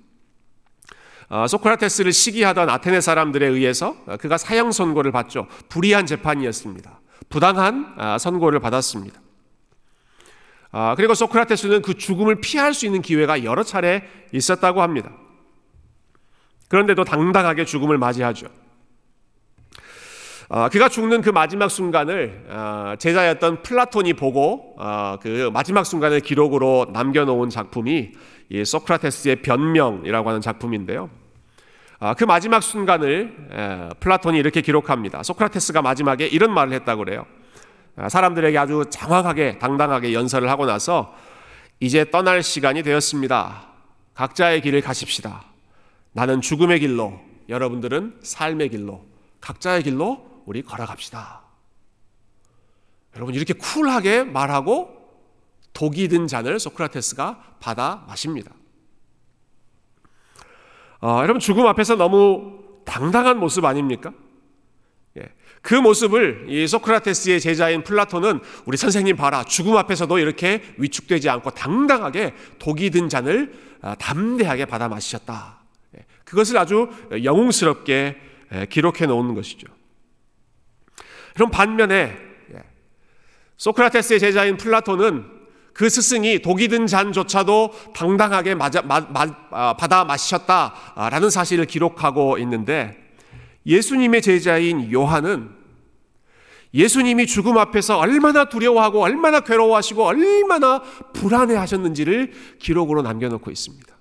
아, 1.29 1.47
소크라테스를 1.47 2.13
시기하던 2.13 2.71
아테네 2.71 3.03
사람들에 3.03 3.47
의해서 3.47 3.95
그가 4.19 4.39
사형 4.39 4.73
선고를 4.73 5.13
받죠. 5.13 5.47
불의한 5.69 6.07
재판이었습니다. 6.07 7.01
부당한 7.29 8.19
선고를 8.19 8.59
받았습니다. 8.61 9.21
아, 10.71 10.95
그리고 10.97 11.15
소크라테스는 11.15 11.83
그 11.83 11.95
죽음을 11.95 12.41
피할 12.41 12.75
수 12.75 12.87
있는 12.87 13.01
기회가 13.03 13.45
여러 13.45 13.63
차례 13.63 14.05
있었다고 14.33 14.83
합니다. 14.83 15.11
그런데도 16.69 17.05
당당하게 17.05 17.65
죽음을 17.65 17.97
맞이하죠. 17.97 18.49
아, 20.51 20.69
그가 20.71 20.89
죽는 20.89 21.21
그 21.21 21.31
마지막 21.31 21.69
순간을 21.69 22.47
아, 22.51 22.97
제자였던 22.99 23.63
플라톤이 23.63 24.15
보고 24.15 24.75
아, 24.79 25.19
그 25.21 25.51
마지막 25.53 25.85
순간을 25.85 26.21
기록으로 26.21 26.87
남겨놓은 26.93 27.51
작품이 27.51 28.13
이 28.51 28.65
소크라테스의 28.65 29.43
변명이라고 29.43 30.29
하는 30.29 30.41
작품인데요. 30.41 31.11
아, 32.01 32.15
그 32.15 32.25
마지막 32.25 32.63
순간을 32.63 33.37
에, 33.51 33.89
플라톤이 34.01 34.39
이렇게 34.39 34.61
기록합니다. 34.63 35.23
소크라테스가 35.23 35.83
마지막에 35.83 36.27
이런 36.27 36.55
말을 36.55 36.73
했다고 36.75 37.05
그래요. 37.05 37.27
아, 37.99 38.09
사람들에게 38.09 38.57
아주 38.57 38.85
장황하게 38.91 39.59
당당하게 39.59 40.13
연설을 40.15 40.49
하고 40.49 40.67
나서 40.67 41.15
이제 41.81 42.11
떠날 42.11 42.43
시간이 42.43 42.83
되었습니다. 42.83 43.67
각자의 44.15 44.63
길을 44.63 44.81
가십시다. 44.81 45.45
나는 46.13 46.41
죽음의 46.41 46.81
길로, 46.81 47.21
여러분들은 47.49 48.21
삶의 48.23 48.71
길로, 48.71 49.05
각자의 49.41 49.83
길로 49.83 50.43
우리 50.47 50.63
걸어갑시다. 50.63 51.43
여러분 53.17 53.35
이렇게 53.35 53.53
쿨하게 53.53 54.25
말하고 54.25 54.97
독이 55.73 56.09
든 56.09 56.27
잔을 56.27 56.59
소크라테스가 56.61 57.57
받아 57.61 58.05
마십니다. 58.07 58.53
어, 61.01 61.21
여러분 61.23 61.39
죽음 61.41 61.67
앞에서 61.67 61.97
너무 61.97 62.59
당당한 62.85 63.39
모습 63.39 63.65
아닙니까? 63.65 64.13
그 65.69 65.75
모습을 65.75 66.47
이 66.49 66.67
소크라테스의 66.67 67.43
제자인 67.43 67.85
플라톤은 67.85 68.41
우리 68.65 68.79
선생님 68.79 69.17
봐라 69.17 69.45
죽음 69.45 69.77
앞에서도 69.77 70.19
이렇게 70.19 70.63
위축되지 70.79 71.29
않고 71.29 71.51
당당하게 71.51 72.33
독이 72.59 72.89
든 72.89 73.11
잔을 73.11 73.53
아, 73.83 73.95
담대하게 73.97 74.65
받아 74.65 74.89
마시셨다. 74.89 75.59
예, 75.99 76.07
그것을 76.25 76.57
아주 76.57 76.89
영웅스럽게 77.23 78.17
예, 78.55 78.67
기록해 78.71 79.05
놓은 79.05 79.35
것이죠. 79.35 79.67
그럼 81.35 81.51
반면에 81.51 82.17
예, 82.55 82.63
소크라테스의 83.59 84.21
제자인 84.21 84.57
플라톤은 84.57 85.27
그 85.75 85.91
스승이 85.91 86.41
독이 86.41 86.69
든 86.69 86.87
잔조차도 86.87 87.93
당당하게 87.95 88.55
맞아, 88.55 88.81
마, 88.81 89.01
마, 89.01 89.27
아, 89.51 89.75
받아 89.75 90.07
마셨다라는 90.07 91.29
사실을 91.29 91.67
기록하고 91.67 92.39
있는데 92.39 92.97
예수님의 93.67 94.23
제자인 94.23 94.91
요한은 94.91 95.58
예수님이 96.75 97.27
죽음 97.27 97.57
앞에서 97.59 97.99
얼마나 97.99 98.49
두려워하고 98.49 99.03
얼마나 99.03 99.41
괴로워하시고 99.41 100.05
얼마나 100.05 100.83
불안해 101.15 101.57
하셨는지를 101.57 102.33
기록으로 102.59 103.03
남겨놓고 103.03 103.51
있습니다. 103.51 103.99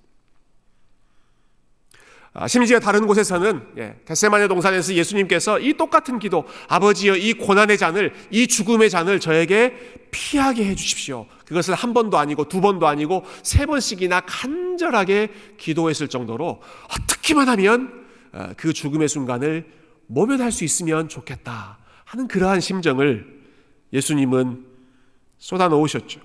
아, 2.40 2.48
심지어 2.48 2.80
다른 2.80 3.08
곳에서는 3.08 3.62
예, 3.80 3.96
겟세마네 4.06 4.48
동산에서 4.48 4.94
예수님께서 4.94 5.60
이 5.60 5.74
똑같은 5.74 6.20
기도 6.20 6.46
아버지여 6.68 7.16
이 7.16 7.34
고난의 7.34 7.80
잔을 7.80 8.14
이 8.30 8.46
죽음의 8.46 8.92
잔을 8.92 9.20
저에게 9.20 9.74
피하게 10.12 10.66
해 10.66 10.76
주십시오. 10.76 11.26
그것을 11.48 11.74
한 11.74 11.96
번도 11.96 12.20
아니고 12.20 12.48
두 12.48 12.62
번도 12.62 12.86
아니고 12.86 13.26
세 13.42 13.66
번씩이나 13.66 14.22
간절하게 14.22 15.30
기도했을 15.58 16.10
정도로 16.10 16.62
어떻게만 16.92 17.50
하면 17.50 18.06
어, 18.34 18.50
그 18.56 18.72
죽음의 18.72 19.10
순간을 19.10 19.66
모면할 20.06 20.52
수 20.52 20.64
있으면 20.64 21.10
좋겠다 21.10 21.77
하는 22.08 22.28
그러한 22.30 22.62
심정을 22.62 23.28
예수님은 23.92 24.66
쏟아 25.38 25.68
놓으셨죠. 25.68 26.22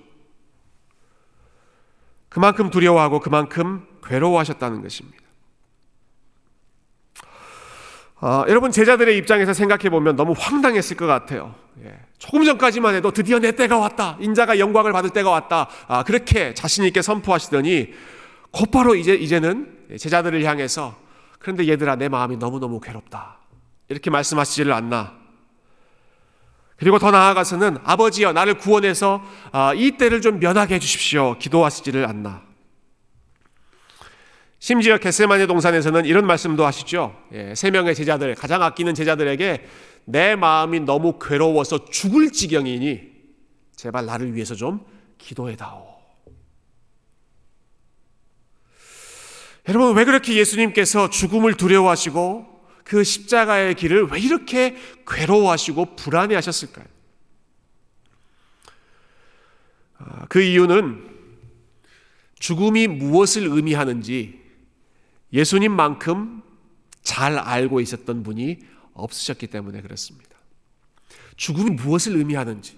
그만큼 2.29 2.69
두려워하고 2.69 3.19
그만큼 3.19 3.85
괴로워하셨다는 4.03 4.81
것입니다. 4.81 5.21
어, 8.21 8.45
여러분 8.47 8.71
제자들의 8.71 9.17
입장에서 9.17 9.51
생각해 9.51 9.89
보면 9.89 10.15
너무 10.15 10.33
황당했을 10.37 10.95
것 10.95 11.05
같아요. 11.05 11.53
예. 11.83 11.99
조금 12.17 12.45
전까지만 12.45 12.95
해도 12.95 13.11
드디어 13.11 13.39
내 13.39 13.51
때가 13.51 13.77
왔다. 13.77 14.17
인자가 14.21 14.59
영광을 14.59 14.93
받을 14.93 15.09
때가 15.09 15.29
왔다. 15.29 15.67
아, 15.87 16.03
그렇게 16.03 16.53
자신 16.53 16.85
있게 16.85 17.01
선포하시더니 17.01 17.93
곧바로 18.51 18.95
이제 18.95 19.13
이제는 19.13 19.97
제자들을 19.97 20.45
향해서 20.45 20.97
그런데 21.39 21.67
얘들아 21.67 21.97
내 21.97 22.07
마음이 22.07 22.37
너무 22.37 22.59
너무 22.61 22.79
괴롭다. 22.79 23.39
이렇게 23.89 24.09
말씀하시지를 24.09 24.71
않나. 24.71 25.22
그리고 26.77 26.99
더 26.99 27.11
나아가서는 27.11 27.77
아버지여 27.83 28.33
나를 28.33 28.57
구원해서 28.57 29.23
아, 29.51 29.73
이 29.73 29.91
때를 29.91 30.21
좀 30.21 30.39
면하게 30.39 30.75
해주십시오. 30.75 31.37
기도하시지를 31.39 32.07
않나. 32.07 32.41
심지어 34.59 34.97
겟세마네 34.97 35.45
동산에서는 35.45 36.05
이런 36.05 36.25
말씀도 36.25 36.65
하시죠. 36.65 37.15
예, 37.33 37.53
세 37.53 37.69
명의 37.69 37.93
제자들, 37.93 38.33
가장 38.35 38.63
아끼는 38.63 38.95
제자들에게 38.95 39.67
내 40.05 40.35
마음이 40.35 40.79
너무 40.81 41.19
괴로워서 41.19 41.85
죽을 41.85 42.31
지경이니 42.31 43.01
제발 43.75 44.05
나를 44.05 44.33
위해서 44.33 44.55
좀 44.55 44.85
기도해다오. 45.17 45.93
여러분, 49.67 49.95
왜 49.95 50.05
그렇게 50.05 50.35
예수님께서 50.35 51.09
죽음을 51.09 51.55
두려워하시고 51.55 52.52
그 52.83 53.03
십자가의 53.03 53.75
길을 53.75 54.07
왜 54.11 54.19
이렇게 54.19 54.75
괴로워하시고 55.07 55.95
불안해 55.95 56.35
하셨을까요? 56.35 56.85
아, 59.97 60.25
그 60.27 60.41
이유는 60.41 61.09
죽음이 62.39 62.87
무엇을 62.87 63.47
의미하는지 63.47 64.41
예수님만큼 65.31 66.43
잘 67.01 67.37
알고 67.37 67.79
있었던 67.79 68.23
분이 68.23 68.59
없으셨기 68.93 69.47
때문에 69.47 69.81
그렇습니다. 69.81 70.31
죽음이 71.35 71.71
무엇을 71.71 72.15
의미하는지, 72.15 72.77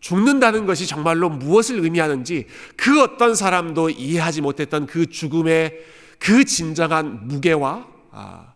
죽는다는 0.00 0.66
것이 0.66 0.86
정말로 0.86 1.28
무엇을 1.28 1.80
의미하는지 1.80 2.46
그 2.76 3.02
어떤 3.02 3.34
사람도 3.34 3.90
이해하지 3.90 4.42
못했던 4.42 4.86
그 4.86 5.06
죽음의 5.06 5.76
그 6.18 6.44
진정한 6.44 7.26
무게와 7.26 7.88
아, 8.12 8.47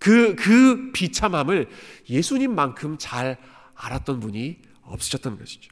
그, 0.00 0.34
그 0.34 0.90
비참함을 0.92 1.68
예수님만큼 2.08 2.96
잘 2.98 3.36
알았던 3.76 4.18
분이 4.18 4.58
없으셨던 4.82 5.38
것이죠. 5.38 5.70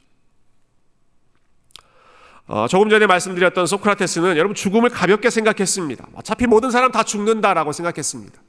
어, 2.46 2.66
조금 2.68 2.88
전에 2.88 3.06
말씀드렸던 3.06 3.66
소크라테스는 3.66 4.36
여러분 4.36 4.54
죽음을 4.54 4.90
가볍게 4.90 5.28
생각했습니다. 5.30 6.08
어차피 6.14 6.46
모든 6.46 6.70
사람 6.70 6.92
다 6.92 7.02
죽는다라고 7.02 7.72
생각했습니다. 7.72 8.40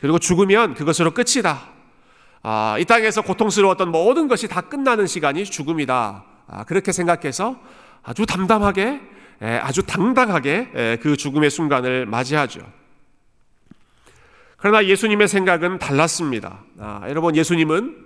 그리고 0.00 0.18
죽으면 0.18 0.74
그것으로 0.74 1.14
끝이다. 1.14 1.68
아, 2.42 2.76
이 2.78 2.84
땅에서 2.84 3.22
고통스러웠던 3.22 3.90
모든 3.90 4.28
것이 4.28 4.48
다 4.48 4.60
끝나는 4.60 5.06
시간이 5.06 5.44
죽음이다. 5.44 6.24
아, 6.46 6.64
그렇게 6.64 6.92
생각해서 6.92 7.58
아주 8.02 8.26
담담하게, 8.26 9.00
에, 9.42 9.58
아주 9.58 9.84
당당하게 9.84 10.70
에, 10.74 10.96
그 11.00 11.16
죽음의 11.16 11.50
순간을 11.50 12.06
맞이하죠. 12.06 12.60
그러나 14.64 14.86
예수님의 14.86 15.28
생각은 15.28 15.78
달랐습니다. 15.78 16.64
아, 16.78 17.02
여러분, 17.10 17.36
예수님은 17.36 18.02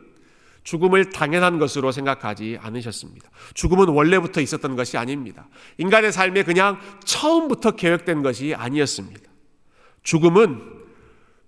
죽음을 0.65 1.11
당연한 1.11 1.61
것으로 1.61 1.93
생각하지 1.93 2.59
않으셨습니다. 2.61 3.31
죽음은 3.55 3.91
원래부터 3.91 4.41
있었던 4.41 4.75
것이 4.75 4.99
아닙니다. 4.99 5.47
인간의 5.77 6.11
삶에 6.11 6.43
그냥 6.43 6.81
처음부터 7.05 7.77
계획된 7.77 8.25
것이 8.25 8.57
아니었습니다. 8.57 9.21
죽음은 10.03 10.61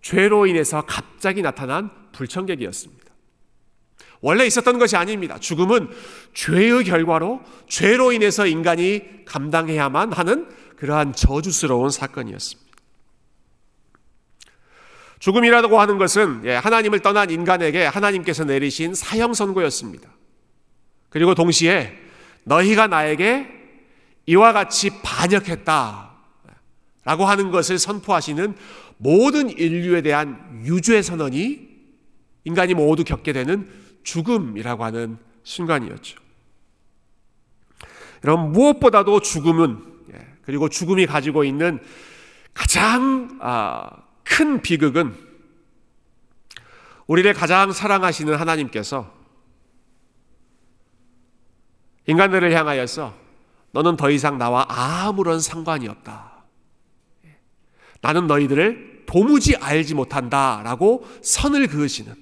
죄로 0.01 0.47
인해서 0.47 0.83
갑자기 0.87 1.43
나타난 1.43 1.91
불청객이었습니다. 2.13 3.05
원래 4.21 4.47
있었던 4.47 4.79
것이 4.79 4.95
아닙니다. 4.95 5.41
죽음은 5.41 5.91
죄의 6.35 6.85
결과로 6.85 7.43
죄로 7.67 8.13
인해서 8.13 8.47
인간이 8.47 9.25
감당해야만 9.25 10.13
하는 10.13 10.49
그러한 10.77 11.15
저주스러운 11.15 11.91
사건이었습니다. 11.91 12.70
죽음이라고 15.21 15.81
하는 15.81 15.99
것은 15.99 16.43
예, 16.45 16.55
하나님을 16.55 17.01
떠난 17.01 17.31
인간에게 17.31 17.85
하나님께서 17.85 18.45
내리신 18.45 18.95
사형 18.95 19.35
선고였습니다. 19.35 20.11
그리고 21.11 21.35
동시에 21.35 21.97
너희가 22.45 22.89
나에게 22.89 23.47
이와 24.27 24.53
같이 24.53 24.91
반역했다. 25.03 26.11
라고 27.05 27.25
하는 27.25 27.51
것을 27.51 27.79
선포하시는 27.79 28.55
모든 28.99 29.51
인류에 29.51 30.03
대한 30.03 30.63
유죄 30.65 31.01
선언이 31.01 31.69
인간이 32.45 32.75
모두 32.75 33.05
겪게 33.05 33.33
되는 33.33 33.69
죽음이라고 34.03 34.85
하는 34.85 35.19
순간이었죠. 35.43 36.19
여러분, 38.25 38.53
무엇보다도 38.53 39.21
죽음은, 39.21 39.83
예, 40.15 40.27
그리고 40.43 40.69
죽음이 40.69 41.07
가지고 41.07 41.45
있는 41.45 41.79
가장 42.53 43.39
아, 43.41 43.91
큰 44.31 44.63
비극은 44.63 45.15
우리를 47.07 47.33
가장 47.35 47.73
사랑하시는 47.73 48.35
하나님께서 48.37 49.13
인간들을 52.07 52.53
향하여서 52.53 53.15
너는 53.73 53.97
더 53.97 54.11
이상 54.11 54.39
나와 54.39 54.67
아무런 54.69 55.41
상관이 55.41 55.89
없다. 55.89 56.45
나는 58.01 58.27
너희들을 58.27 59.05
도무지 59.07 59.57
알지 59.57 59.95
못한다. 59.95 60.63
라고 60.65 61.07
선을 61.23 61.67
그으시는 61.67 62.15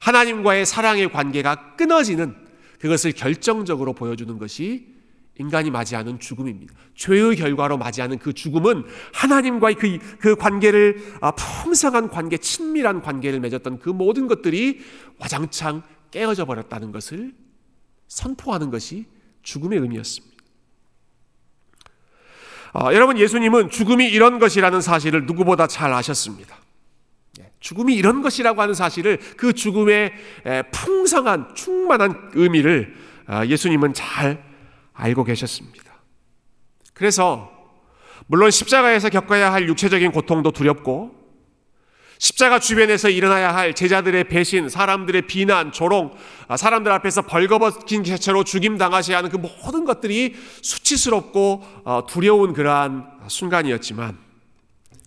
하나님과의 0.00 0.66
사랑의 0.66 1.10
관계가 1.10 1.76
끊어지는 1.76 2.36
그것을 2.80 3.12
결정적으로 3.12 3.92
보여주는 3.92 4.36
것이 4.38 4.97
인간이 5.38 5.70
맞이하는 5.70 6.18
죽음입니다. 6.18 6.74
죄의 6.94 7.36
결과로 7.36 7.78
맞이하는 7.78 8.18
그 8.18 8.32
죽음은 8.32 8.84
하나님과의 9.14 9.76
그, 9.76 9.98
그 10.18 10.36
관계를, 10.36 11.16
아, 11.20 11.30
풍성한 11.30 12.08
관계, 12.08 12.36
친밀한 12.36 13.00
관계를 13.02 13.38
맺었던 13.40 13.78
그 13.78 13.88
모든 13.88 14.26
것들이 14.26 14.80
와장창 15.18 15.82
깨어져 16.10 16.44
버렸다는 16.44 16.90
것을 16.90 17.32
선포하는 18.08 18.70
것이 18.70 19.06
죽음의 19.42 19.78
의미였습니다. 19.78 20.36
아, 22.72 22.92
여러분, 22.92 23.16
예수님은 23.16 23.70
죽음이 23.70 24.08
이런 24.08 24.40
것이라는 24.40 24.80
사실을 24.80 25.24
누구보다 25.24 25.68
잘 25.68 25.92
아셨습니다. 25.92 26.56
예, 27.40 27.50
죽음이 27.60 27.94
이런 27.94 28.22
것이라고 28.22 28.60
하는 28.60 28.74
사실을 28.74 29.18
그 29.36 29.52
죽음의 29.52 30.12
풍성한, 30.72 31.54
충만한 31.54 32.30
의미를 32.34 32.96
아, 33.26 33.46
예수님은 33.46 33.94
잘 33.94 34.47
알고 34.98 35.24
계셨습니다. 35.24 35.92
그래서 36.92 37.50
물론 38.26 38.50
십자가에서 38.50 39.08
겪어야 39.08 39.52
할 39.52 39.68
육체적인 39.68 40.10
고통도 40.12 40.50
두렵고 40.50 41.16
십자가 42.18 42.58
주변에서 42.58 43.08
일어나야 43.08 43.54
할 43.54 43.74
제자들의 43.74 44.24
배신, 44.24 44.68
사람들의 44.68 45.28
비난, 45.28 45.70
조롱, 45.70 46.16
아, 46.48 46.56
사람들 46.56 46.90
앞에서 46.90 47.22
벌거벗긴 47.22 48.02
채로 48.02 48.42
죽임 48.42 48.76
당하셔야 48.76 49.18
하는 49.18 49.30
그 49.30 49.36
모든 49.36 49.84
것들이 49.84 50.34
수치스럽고 50.60 51.62
어, 51.84 52.06
두려운 52.08 52.54
그러한 52.54 53.08
순간이었지만 53.28 54.18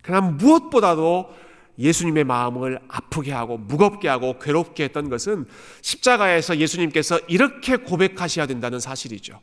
그러나 0.02 0.26
무엇보다도 0.26 1.42
예수님의 1.78 2.24
마음을 2.24 2.78
아프게 2.88 3.32
하고 3.32 3.58
무겁게 3.58 4.08
하고 4.08 4.38
괴롭게 4.38 4.84
했던 4.84 5.10
것은 5.10 5.46
십자가에서 5.82 6.56
예수님께서 6.58 7.18
이렇게 7.28 7.76
고백하셔야 7.76 8.46
된다는 8.46 8.80
사실이죠. 8.80 9.38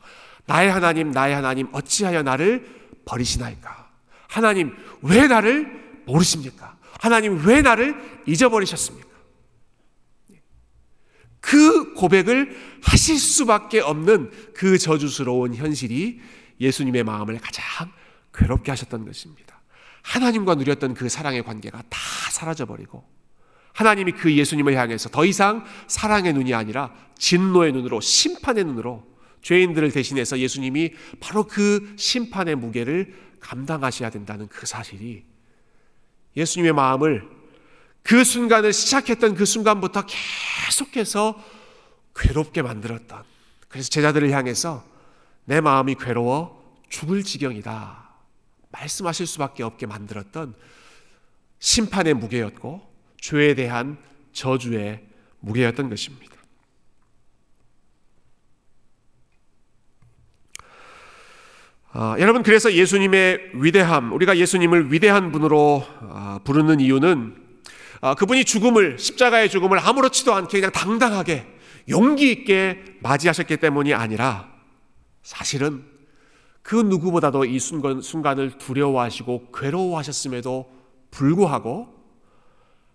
나의 0.45 0.71
하나님, 0.71 1.11
나의 1.11 1.35
하나님, 1.35 1.67
어찌하여 1.71 2.23
나를 2.23 2.67
버리시나이까? 3.05 3.89
하나님, 4.27 4.75
왜 5.01 5.27
나를 5.27 6.03
모르십니까? 6.05 6.77
하나님, 6.99 7.45
왜 7.45 7.61
나를 7.61 8.23
잊어버리셨습니까? 8.27 9.09
그 11.39 11.93
고백을 11.93 12.55
하실 12.83 13.17
수밖에 13.17 13.79
없는 13.79 14.31
그 14.53 14.77
저주스러운 14.77 15.55
현실이 15.55 16.19
예수님의 16.59 17.03
마음을 17.03 17.39
가장 17.39 17.91
괴롭게 18.33 18.71
하셨던 18.71 19.05
것입니다. 19.05 19.59
하나님과 20.01 20.55
누렸던 20.55 20.93
그 20.93 21.09
사랑의 21.09 21.43
관계가 21.43 21.83
다 21.89 21.99
사라져버리고 22.31 23.03
하나님이 23.73 24.13
그 24.13 24.35
예수님을 24.35 24.75
향해서 24.75 25.09
더 25.09 25.25
이상 25.25 25.65
사랑의 25.87 26.33
눈이 26.33 26.53
아니라 26.53 26.93
진노의 27.17 27.71
눈으로 27.73 28.01
심판의 28.01 28.65
눈으로 28.65 29.08
죄인들을 29.41 29.91
대신해서 29.91 30.39
예수님이 30.39 30.93
바로 31.19 31.45
그 31.45 31.93
심판의 31.97 32.55
무게를 32.55 33.13
감당하셔야 33.39 34.09
된다는 34.09 34.47
그 34.47 34.65
사실이 34.65 35.23
예수님의 36.35 36.73
마음을 36.73 37.27
그 38.03 38.23
순간을 38.23 38.73
시작했던 38.73 39.35
그 39.35 39.45
순간부터 39.45 40.03
계속해서 40.65 41.41
괴롭게 42.15 42.61
만들었던 42.61 43.23
그래서 43.67 43.89
제자들을 43.89 44.31
향해서 44.31 44.85
내 45.45 45.61
마음이 45.61 45.95
괴로워 45.95 46.59
죽을 46.89 47.23
지경이다. 47.23 48.09
말씀하실 48.71 49.27
수밖에 49.27 49.63
없게 49.63 49.85
만들었던 49.85 50.55
심판의 51.59 52.13
무게였고 52.15 52.81
죄에 53.21 53.53
대한 53.55 53.97
저주의 54.31 55.03
무게였던 55.39 55.89
것입니다. 55.89 56.38
아, 61.91 62.15
여러분 62.19 62.43
그래서 62.43 62.71
예수님의 62.71 63.51
위대함, 63.55 64.13
우리가 64.13 64.37
예수님을 64.37 64.93
위대한 64.93 65.31
분으로 65.31 65.83
아, 66.01 66.39
부르는 66.43 66.79
이유는 66.79 67.35
아, 68.01 68.13
그분이 68.13 68.45
죽음을 68.45 68.99
십자가의 68.99 69.49
죽음을 69.49 69.79
아무렇지도 69.79 70.33
않게 70.33 70.59
그냥 70.59 70.71
당당하게 70.71 71.47
용기 71.89 72.31
있게 72.31 72.83
맞이하셨기 73.01 73.57
때문이 73.57 73.95
아니라 73.95 74.53
사실은 75.23 75.83
그 76.61 76.75
누구보다도 76.75 77.45
이 77.45 77.57
순간, 77.57 78.01
순간을 78.01 78.59
두려워하시고 78.59 79.51
괴로워하셨음에도 79.51 80.71
불구하고 81.09 81.87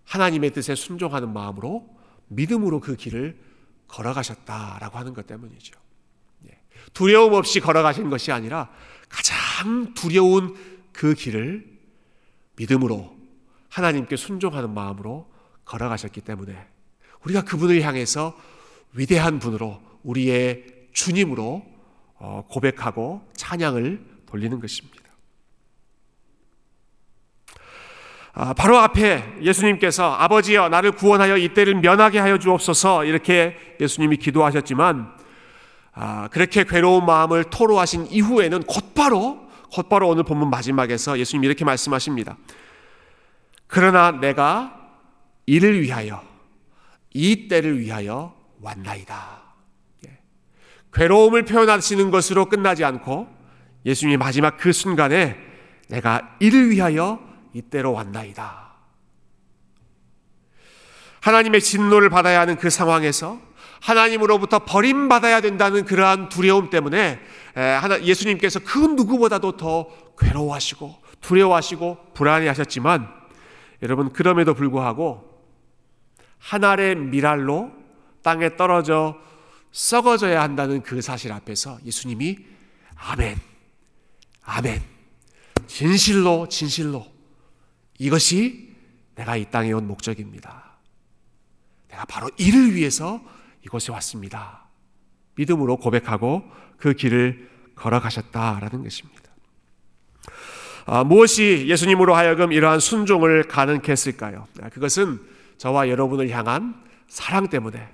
하나님의 0.05 0.51
뜻에 0.51 0.73
순종하는 0.75 1.33
마음으로 1.33 1.85
믿음으로 2.29 2.79
그 2.79 2.95
길을 2.95 3.37
걸어가셨다라고 3.87 4.97
하는 4.97 5.13
것 5.13 5.27
때문이죠. 5.27 5.84
두려움 6.93 7.33
없이 7.33 7.59
걸어가신 7.59 8.09
것이 8.09 8.31
아니라 8.31 8.69
가장 9.09 9.93
두려운 9.93 10.55
그 10.91 11.13
길을 11.13 11.65
믿음으로 12.55 13.15
하나님께 13.69 14.15
순종하는 14.15 14.73
마음으로 14.73 15.29
걸어가셨기 15.65 16.21
때문에 16.21 16.55
우리가 17.23 17.43
그분을 17.43 17.81
향해서 17.81 18.37
위대한 18.93 19.39
분으로 19.39 19.81
우리의 20.03 20.63
주님으로 20.93 21.65
어, 22.17 22.45
고백하고 22.47 23.27
찬양을 23.35 23.99
돌리는 24.27 24.59
것입니다. 24.59 25.05
아, 28.37 28.53
바로 28.53 28.77
앞에 28.77 29.37
예수님께서 29.41 30.13
아버지여 30.13 30.67
나를 30.67 30.91
구원하여 30.91 31.37
이때를 31.37 31.75
면하게 31.75 32.19
하여 32.19 32.37
주옵소서 32.37 33.05
이렇게 33.05 33.55
예수님이 33.79 34.17
기도하셨지만 34.17 35.14
아, 35.95 36.27
그렇게 36.27 36.65
괴로운 36.65 37.05
마음을 37.05 37.45
토로하신 37.45 38.07
이후에는 38.11 38.63
곧바로 38.63 39.45
곧바로 39.71 40.09
오늘 40.09 40.23
본문 40.23 40.49
마지막에서 40.49 41.17
예수님이 41.19 41.47
이렇게 41.47 41.65
말씀하십니다. 41.65 42.37
그러나 43.67 44.11
내가 44.11 44.77
이를 45.45 45.81
위하여 45.81 46.23
이 47.13 47.47
때를 47.47 47.79
위하여 47.79 48.35
왔나이다. 48.61 49.41
예. 50.07 50.19
괴로움을 50.93 51.45
표현하시는 51.45 52.11
것으로 52.11 52.45
끝나지 52.45 52.83
않고 52.83 53.27
예수님이 53.85 54.17
마지막 54.17 54.57
그 54.57 54.71
순간에 54.71 55.37
내가 55.87 56.35
이를 56.39 56.71
위하여 56.71 57.19
이때로 57.53 57.93
왔나이다. 57.93 58.65
하나님의 61.21 61.61
진노를 61.61 62.09
받아야 62.09 62.41
하는 62.41 62.55
그 62.55 62.69
상황에서 62.69 63.39
하나님으로부터 63.81 64.59
버림받아야 64.59 65.41
된다는 65.41 65.85
그러한 65.85 66.29
두려움 66.29 66.69
때문에 66.69 67.19
예수님께서 68.03 68.59
그 68.59 68.79
누구보다도 68.79 69.57
더 69.57 69.87
괴로워하시고 70.17 70.95
두려워하시고 71.21 72.13
불안해하셨지만 72.13 73.09
여러분 73.81 74.11
그럼에도 74.11 74.53
불구하고 74.53 75.35
하늘의 76.39 76.95
미랄로 76.95 77.71
땅에 78.21 78.55
떨어져 78.55 79.17
썩어져야 79.71 80.41
한다는 80.41 80.81
그 80.81 81.01
사실 81.01 81.31
앞에서 81.31 81.77
예수님이 81.85 82.37
아멘, 82.95 83.37
아멘, 84.43 84.81
진실로 85.67 86.47
진실로 86.47 87.05
이것이 87.99 88.73
내가 89.15 89.35
이 89.35 89.45
땅에 89.51 89.71
온 89.73 89.87
목적입니다. 89.87 90.77
내가 91.89 92.05
바로 92.05 92.29
이를 92.37 92.73
위해서 92.73 93.21
이곳에 93.65 93.91
왔습니다. 93.91 94.65
믿음으로 95.35 95.77
고백하고 95.77 96.43
그 96.77 96.93
길을 96.93 97.49
걸어가셨다라는 97.75 98.83
것입니다. 98.83 99.21
아, 100.85 101.03
무엇이 101.03 101.65
예수님으로 101.67 102.15
하여금 102.15 102.51
이러한 102.51 102.79
순종을 102.79 103.43
가능케 103.43 103.91
했을까요? 103.91 104.47
아, 104.61 104.69
그것은 104.69 105.19
저와 105.57 105.89
여러분을 105.89 106.29
향한 106.29 106.75
사랑 107.07 107.49
때문에 107.49 107.89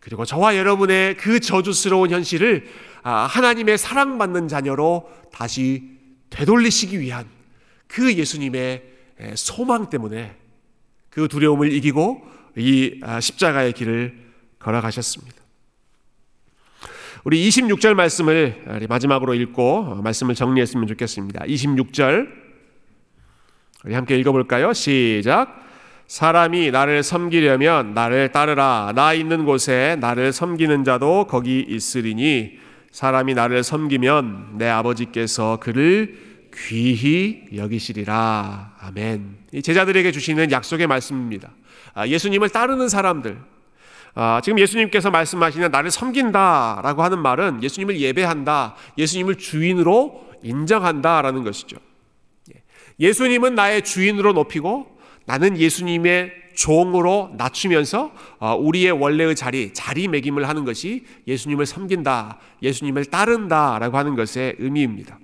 그리고 0.00 0.24
저와 0.24 0.56
여러분의 0.56 1.16
그 1.16 1.40
저주스러운 1.40 2.10
현실을 2.10 2.68
아, 3.02 3.26
하나님의 3.26 3.78
사랑받는 3.78 4.48
자녀로 4.48 5.10
다시 5.32 5.98
되돌리시기 6.30 7.00
위한 7.00 7.26
그 7.86 8.12
예수님의 8.14 8.84
소망 9.34 9.88
때문에 9.88 10.36
그 11.08 11.28
두려움을 11.28 11.72
이기고 11.72 12.22
이 12.56 13.00
아, 13.02 13.20
십자가의 13.20 13.72
길을 13.72 14.27
걸어가셨습니다. 14.58 15.36
우리 17.24 17.48
26절 17.48 17.94
말씀을 17.94 18.86
마지막으로 18.88 19.34
읽고 19.34 19.96
말씀을 20.02 20.34
정리했으면 20.34 20.86
좋겠습니다. 20.86 21.44
26절 21.44 22.28
우리 23.84 23.94
함께 23.94 24.18
읽어볼까요? 24.18 24.72
시작. 24.72 25.66
사람이 26.06 26.70
나를 26.70 27.02
섬기려면 27.02 27.92
나를 27.92 28.32
따르라. 28.32 28.92
나 28.94 29.12
있는 29.12 29.44
곳에 29.44 29.96
나를 30.00 30.32
섬기는 30.32 30.84
자도 30.84 31.26
거기 31.26 31.60
있으리니 31.68 32.58
사람이 32.90 33.34
나를 33.34 33.62
섬기면 33.62 34.54
내 34.56 34.68
아버지께서 34.68 35.58
그를 35.60 36.48
귀히 36.54 37.44
여기시리라. 37.54 38.76
아멘. 38.80 39.36
제자들에게 39.62 40.10
주시는 40.10 40.50
약속의 40.50 40.86
말씀입니다. 40.86 41.50
아, 41.94 42.08
예수님을 42.08 42.48
따르는 42.48 42.88
사람들, 42.88 43.38
아, 44.14 44.40
지금 44.42 44.58
예수님께서 44.58 45.10
말씀하시는 45.10 45.70
나를 45.70 45.90
섬긴다라고 45.90 47.02
하는 47.02 47.20
말은 47.20 47.62
예수님을 47.62 48.00
예배한다, 48.00 48.76
예수님을 48.96 49.36
주인으로 49.36 50.28
인정한다라는 50.42 51.44
것이죠. 51.44 51.76
예. 52.54 52.62
예수님은 53.00 53.54
나의 53.54 53.82
주인으로 53.82 54.32
높이고 54.32 54.98
나는 55.26 55.58
예수님의 55.58 56.32
종으로 56.56 57.32
낮추면서 57.36 58.12
어, 58.40 58.56
우리의 58.56 58.90
원래의 58.90 59.36
자리, 59.36 59.72
자리매김을 59.72 60.48
하는 60.48 60.64
것이 60.64 61.04
예수님을 61.26 61.66
섬긴다, 61.66 62.38
예수님을 62.62 63.04
따른다라고 63.06 63.96
하는 63.96 64.16
것의 64.16 64.56
의미입니다. 64.58 65.18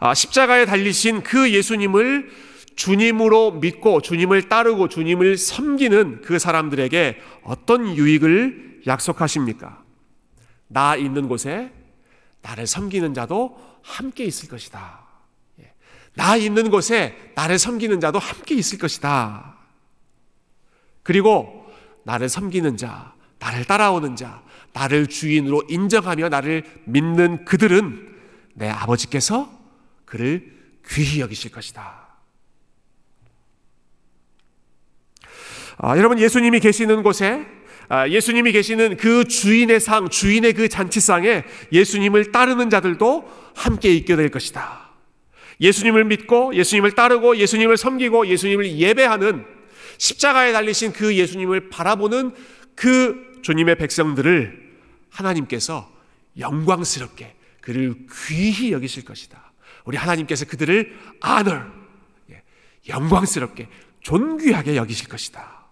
아, 0.00 0.12
십자가에 0.12 0.66
달리신 0.66 1.22
그 1.22 1.52
예수님을 1.52 2.30
주님으로 2.76 3.52
믿고 3.52 4.00
주님을 4.00 4.48
따르고 4.48 4.88
주님을 4.88 5.36
섬기는 5.36 6.22
그 6.22 6.38
사람들에게 6.38 7.20
어떤 7.44 7.96
유익을 7.96 8.82
약속하십니까? 8.86 9.82
나 10.68 10.96
있는 10.96 11.28
곳에 11.28 11.72
나를 12.42 12.66
섬기는 12.66 13.14
자도 13.14 13.56
함께 13.82 14.24
있을 14.24 14.48
것이다. 14.48 15.00
예. 15.60 15.72
나 16.14 16.36
있는 16.36 16.70
곳에 16.70 17.32
나를 17.34 17.58
섬기는 17.58 18.00
자도 18.00 18.18
함께 18.18 18.54
있을 18.54 18.78
것이다. 18.78 19.56
그리고 21.02 21.66
나를 22.04 22.28
섬기는 22.28 22.76
자, 22.76 23.14
나를 23.38 23.64
따라오는 23.64 24.16
자, 24.16 24.42
나를 24.72 25.06
주인으로 25.06 25.62
인정하며 25.68 26.28
나를 26.28 26.64
믿는 26.84 27.44
그들은 27.44 28.14
내 28.54 28.68
아버지께서 28.68 29.50
그를 30.04 30.52
귀히 30.88 31.20
여기실 31.20 31.50
것이다. 31.50 32.03
아, 35.78 35.96
여러분 35.96 36.18
예수님이 36.18 36.60
계시는 36.60 37.02
곳에 37.02 37.46
아, 37.88 38.08
예수님이 38.08 38.52
계시는 38.52 38.96
그 38.96 39.24
주인의 39.24 39.80
상, 39.80 40.08
주인의 40.08 40.54
그 40.54 40.68
잔치상에 40.68 41.44
예수님을 41.72 42.32
따르는 42.32 42.70
자들도 42.70 43.52
함께 43.54 43.94
있게 43.94 44.16
될 44.16 44.30
것이다. 44.30 44.90
예수님을 45.60 46.04
믿고 46.04 46.54
예수님을 46.54 46.92
따르고 46.92 47.36
예수님을 47.36 47.76
섬기고 47.76 48.26
예수님을 48.26 48.78
예배하는 48.78 49.44
십자가에 49.98 50.52
달리신 50.52 50.92
그 50.92 51.14
예수님을 51.14 51.70
바라보는 51.70 52.34
그 52.74 53.40
주님의 53.42 53.76
백성들을 53.76 54.64
하나님께서 55.10 55.90
영광스럽게 56.38 57.36
그를 57.60 57.94
귀히 58.26 58.72
여기실 58.72 59.04
것이다. 59.04 59.52
우리 59.84 59.96
하나님께서 59.96 60.44
그들을 60.46 60.92
honor, 61.24 61.66
예, 62.30 62.42
영광스럽게 62.88 63.68
존귀하게 64.00 64.76
여기실 64.76 65.08
것이다. 65.08 65.63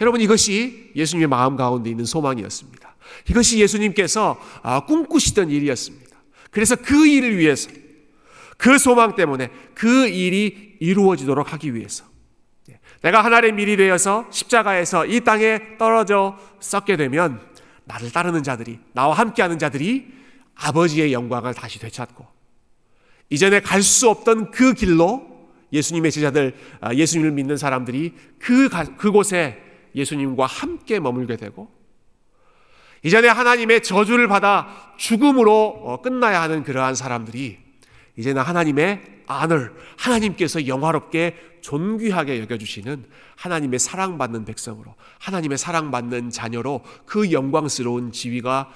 여러분 0.00 0.20
이것이 0.20 0.92
예수님의 0.94 1.28
마음 1.28 1.56
가운데 1.56 1.90
있는 1.90 2.04
소망이었습니다. 2.04 2.96
이것이 3.30 3.58
예수님께서 3.60 4.38
아, 4.62 4.80
꿈꾸시던 4.84 5.50
일이었습니다. 5.50 6.16
그래서 6.50 6.76
그 6.76 7.06
일을 7.06 7.38
위해서 7.38 7.70
그 8.56 8.78
소망 8.78 9.14
때문에 9.14 9.50
그 9.74 10.08
일이 10.08 10.76
이루어지도록 10.80 11.52
하기 11.52 11.74
위해서 11.74 12.04
예, 12.70 12.78
내가 13.02 13.22
하나님의 13.22 13.52
밀이 13.52 13.76
되어서 13.76 14.26
십자가에서 14.30 15.06
이 15.06 15.20
땅에 15.20 15.76
떨어져 15.78 16.38
썩게 16.60 16.96
되면 16.96 17.40
나를 17.84 18.10
따르는 18.10 18.42
자들이 18.42 18.78
나와 18.92 19.14
함께하는 19.14 19.58
자들이 19.58 20.12
아버지의 20.54 21.12
영광을 21.12 21.54
다시 21.54 21.78
되찾고 21.78 22.26
이전에 23.30 23.60
갈 23.60 23.82
수 23.82 24.08
없던 24.08 24.50
그 24.50 24.72
길로 24.72 25.36
예수님의 25.72 26.12
제자들, 26.12 26.54
아, 26.80 26.94
예수님을 26.94 27.32
믿는 27.32 27.56
사람들이 27.56 28.14
그, 28.38 28.68
그곳에 28.96 29.60
예수님과 29.96 30.46
함께 30.46 31.00
머물게 31.00 31.36
되고, 31.36 31.74
이전에 33.02 33.28
하나님의 33.28 33.82
저주를 33.82 34.28
받아 34.28 34.94
죽음으로 34.96 35.82
어, 35.84 36.02
끝나야 36.02 36.42
하는 36.42 36.62
그러한 36.62 36.94
사람들이 36.94 37.58
이제는 38.16 38.42
하나님의 38.42 39.22
안을 39.26 39.74
하나님께서 39.96 40.66
영화롭게 40.66 41.36
존귀하게 41.60 42.40
여겨주시는 42.40 43.06
하나님의 43.36 43.78
사랑받는 43.78 44.44
백성으로 44.44 44.94
하나님의 45.18 45.58
사랑받는 45.58 46.30
자녀로 46.30 46.82
그 47.04 47.32
영광스러운 47.32 48.12
지위가 48.12 48.70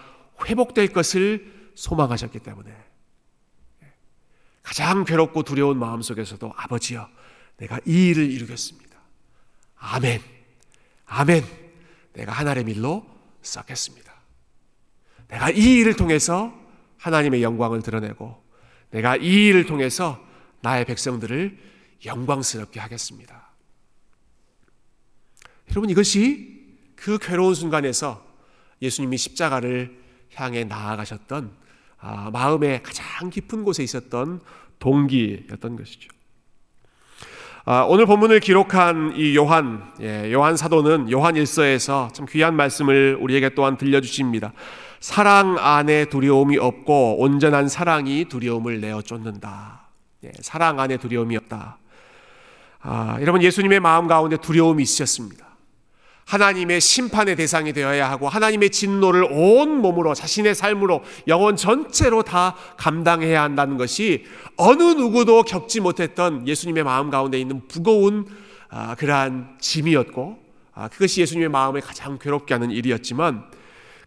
회복될 0.44 0.88
것을 0.92 1.70
소망하셨기 1.74 2.40
때문에 2.40 2.72
가장 4.62 5.04
괴롭고 5.04 5.42
두려운 5.42 5.78
마음 5.78 6.02
속에서도 6.02 6.52
아버지여, 6.54 7.08
내가 7.56 7.80
이 7.86 8.08
일을 8.08 8.30
이루겠습니다. 8.30 8.96
아멘. 9.76 10.39
아멘. 11.10 11.44
내가 12.12 12.32
하나님의 12.32 12.74
일로 12.74 13.04
썩겠습니다. 13.42 14.12
내가 15.28 15.50
이 15.50 15.78
일을 15.78 15.96
통해서 15.96 16.54
하나님의 16.98 17.42
영광을 17.42 17.82
드러내고 17.82 18.42
내가 18.90 19.16
이 19.16 19.46
일을 19.46 19.66
통해서 19.66 20.24
나의 20.60 20.84
백성들을 20.84 21.58
영광스럽게 22.04 22.78
하겠습니다. 22.78 23.50
여러분 25.70 25.90
이것이 25.90 26.78
그 26.94 27.18
괴로운 27.18 27.54
순간에서 27.54 28.24
예수님이 28.80 29.16
십자가를 29.16 29.98
향해 30.34 30.64
나아가셨던 30.64 31.56
아, 31.98 32.30
마음의 32.30 32.82
가장 32.82 33.30
깊은 33.30 33.64
곳에 33.64 33.82
있었던 33.82 34.40
동기였던 34.78 35.76
것이죠. 35.76 36.08
아, 37.66 37.84
오늘 37.86 38.06
본문을 38.06 38.40
기록한 38.40 39.12
이 39.16 39.36
요한, 39.36 39.82
예, 40.00 40.32
요한 40.32 40.56
사도는 40.56 41.10
요한 41.10 41.36
일서에서 41.36 42.08
참 42.12 42.24
귀한 42.30 42.56
말씀을 42.56 43.18
우리에게 43.20 43.50
또한 43.50 43.76
들려주십니다. 43.76 44.52
사랑 44.98 45.56
안에 45.58 46.06
두려움이 46.06 46.56
없고 46.56 47.20
온전한 47.20 47.68
사랑이 47.68 48.24
두려움을 48.26 48.80
내어 48.80 49.02
쫓는다. 49.02 49.82
예, 50.24 50.32
사랑 50.40 50.80
안에 50.80 50.96
두려움이 50.96 51.36
없다. 51.36 51.76
아, 52.80 53.18
여러분 53.20 53.42
예수님의 53.42 53.80
마음 53.80 54.06
가운데 54.06 54.38
두려움이 54.38 54.82
있으셨습니다. 54.82 55.49
하나님의 56.30 56.80
심판의 56.80 57.34
대상이 57.34 57.72
되어야 57.72 58.08
하고 58.08 58.28
하나님의 58.28 58.70
진노를 58.70 59.24
온 59.32 59.80
몸으로 59.80 60.14
자신의 60.14 60.54
삶으로 60.54 61.02
영혼 61.26 61.56
전체로 61.56 62.22
다 62.22 62.54
감당해야 62.76 63.42
한다는 63.42 63.76
것이 63.76 64.24
어느 64.56 64.82
누구도 64.82 65.42
겪지 65.42 65.80
못했던 65.80 66.46
예수님의 66.46 66.84
마음 66.84 67.10
가운데 67.10 67.40
있는 67.40 67.62
무거운 67.68 68.26
아, 68.68 68.94
그러한 68.94 69.56
짐이었고 69.60 70.38
아, 70.72 70.86
그것이 70.86 71.20
예수님의 71.20 71.48
마음을 71.48 71.80
가장 71.80 72.16
괴롭게 72.16 72.54
하는 72.54 72.70
일이었지만 72.70 73.50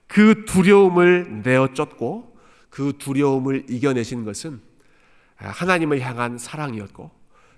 그 0.08 0.46
두려움을 0.46 1.42
내어 1.44 1.74
쫓고 1.74 2.38
그 2.70 2.94
두려움을 2.98 3.66
이겨내신 3.70 4.24
것은 4.24 4.62
하나님을 5.36 6.00
향한 6.00 6.38
사랑이었고 6.38 7.12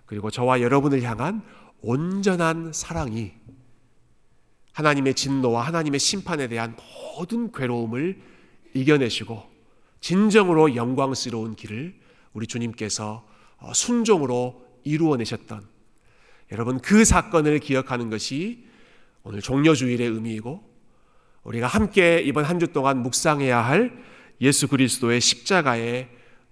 그리고 0.08 0.32
저와 0.32 0.62
여러분을 0.62 1.04
향한 1.04 1.44
온전한 1.82 2.72
사랑이 2.74 3.34
하나님의 4.76 5.14
진노와 5.16 5.66
하나님의 5.68 6.00
심판에 6.00 6.48
대한 6.48 6.76
모든 7.18 7.52
괴로움을 7.52 8.20
이겨내시고 8.74 9.42
진정으로 10.02 10.76
영광스러운 10.76 11.56
길을 11.56 11.96
우리 12.34 12.46
주님께서 12.46 13.26
어, 13.58 13.74
순종으로 13.74 14.66
이루어내셨던 14.84 15.66
여러분 16.52 16.80
그 16.80 17.06
사건을 17.06 17.60
기억하는 17.60 18.10
것이 18.10 18.66
오늘 19.24 19.42
종려주일의 19.42 20.08
의미이고 20.08 20.62
우리가 21.44 21.68
함께 21.68 22.22
이번 22.24 22.44
한 22.44 22.60
주 22.60 22.68
동안 22.68 23.02
묵상해야 23.02 23.58
할 23.58 23.98
예수 24.42 24.68
그리스도의 24.68 25.22
십자가의 25.22 26.10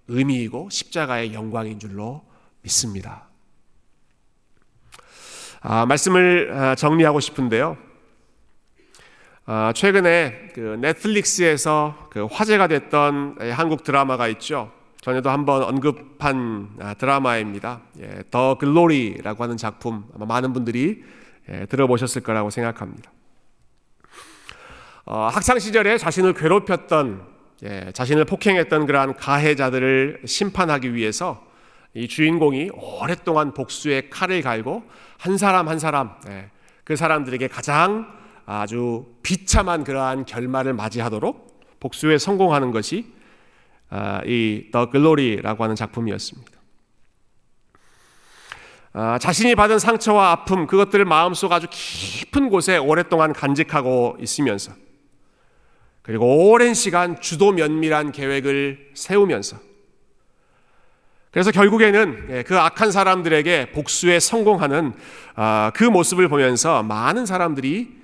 의미이고 0.08 0.70
십자가의 0.72 1.34
영광인 1.34 1.78
줄로 1.80 2.24
믿습니다. 2.62 3.28
아, 5.60 5.86
말씀을 5.86 6.52
아, 6.54 6.76
정리하고 6.76 7.20
싶은데요. 7.20 7.78
아, 9.46 9.74
최근에 9.76 10.52
그 10.56 10.78
넷플릭스에서 10.80 12.08
그 12.10 12.26
화제가 12.32 12.68
됐던 12.68 13.40
한국 13.52 13.84
드라마가 13.84 14.30
있죠. 14.30 14.72
전에도 15.02 15.30
한번 15.30 15.64
언급한 15.64 16.70
아, 16.80 16.94
드라마입니다. 16.94 17.82
예, 18.00 18.24
더 18.32 18.58
글로리라고 18.58 19.44
하는 19.44 19.58
작품 19.58 20.06
아마 20.16 20.26
많은 20.26 20.54
분들이 20.54 21.04
예, 21.50 21.66
들어보셨을 21.66 22.24
거라고 22.24 22.52
생각합니다. 22.52 23.12
어, 25.04 25.28
학창 25.28 25.60
시절에 25.60 25.98
자신을 25.98 26.36
괴롭혔던 26.36 27.28
예, 27.64 27.92
자신을 27.92 28.24
폭행했던 28.24 28.86
그러한 28.86 29.18
가해자들을 29.18 30.22
심판하기 30.24 30.94
위해서 30.94 31.46
이 31.94 32.08
주인공이 32.08 32.70
오랫동안 32.74 33.54
복수의 33.54 34.10
칼을 34.10 34.42
갈고 34.42 34.84
한 35.18 35.38
사람 35.38 35.68
한 35.68 35.80
사람 35.80 36.16
예, 36.30 36.50
그 36.86 36.96
사람들에게 36.96 37.50
가장 37.50 38.23
아주 38.46 39.06
비참한 39.24 39.84
그러한 39.84 40.26
결말을 40.26 40.74
맞이하도록 40.74 41.80
복수에 41.80 42.18
성공하는 42.18 42.72
것이 42.72 43.12
아, 43.90 44.22
이 44.26 44.70
The 44.72 44.88
Glory라고 44.92 45.64
하는 45.64 45.76
작품이었습니다. 45.76 46.52
아, 48.94 49.18
자신이 49.18 49.56
받은 49.56 49.80
상처와 49.80 50.32
아픔 50.32 50.68
그것들을 50.68 51.04
마음속 51.06 51.52
아주 51.52 51.68
깊은 51.70 52.50
곳에 52.50 52.78
오랫동안 52.78 53.34
간직하고 53.34 54.18
있으면서 54.20 54.74
그리고 56.04 56.50
오랜 56.50 56.74
시간 56.74 57.20
주도 57.20 57.52
면밀한 57.52 58.12
계획을 58.12 58.92
세우면서 58.94 59.58
그래서 61.32 61.50
결국에는 61.50 62.28
예, 62.30 62.44
그 62.44 62.60
악한 62.60 62.92
사람들에게 62.92 63.72
복수에 63.72 64.20
성공하는 64.20 64.94
아, 65.36 65.72
그 65.74 65.84
모습을 65.84 66.28
보면서 66.28 66.84
많은 66.84 67.26
사람들이 67.26 67.90
예, 67.90 68.03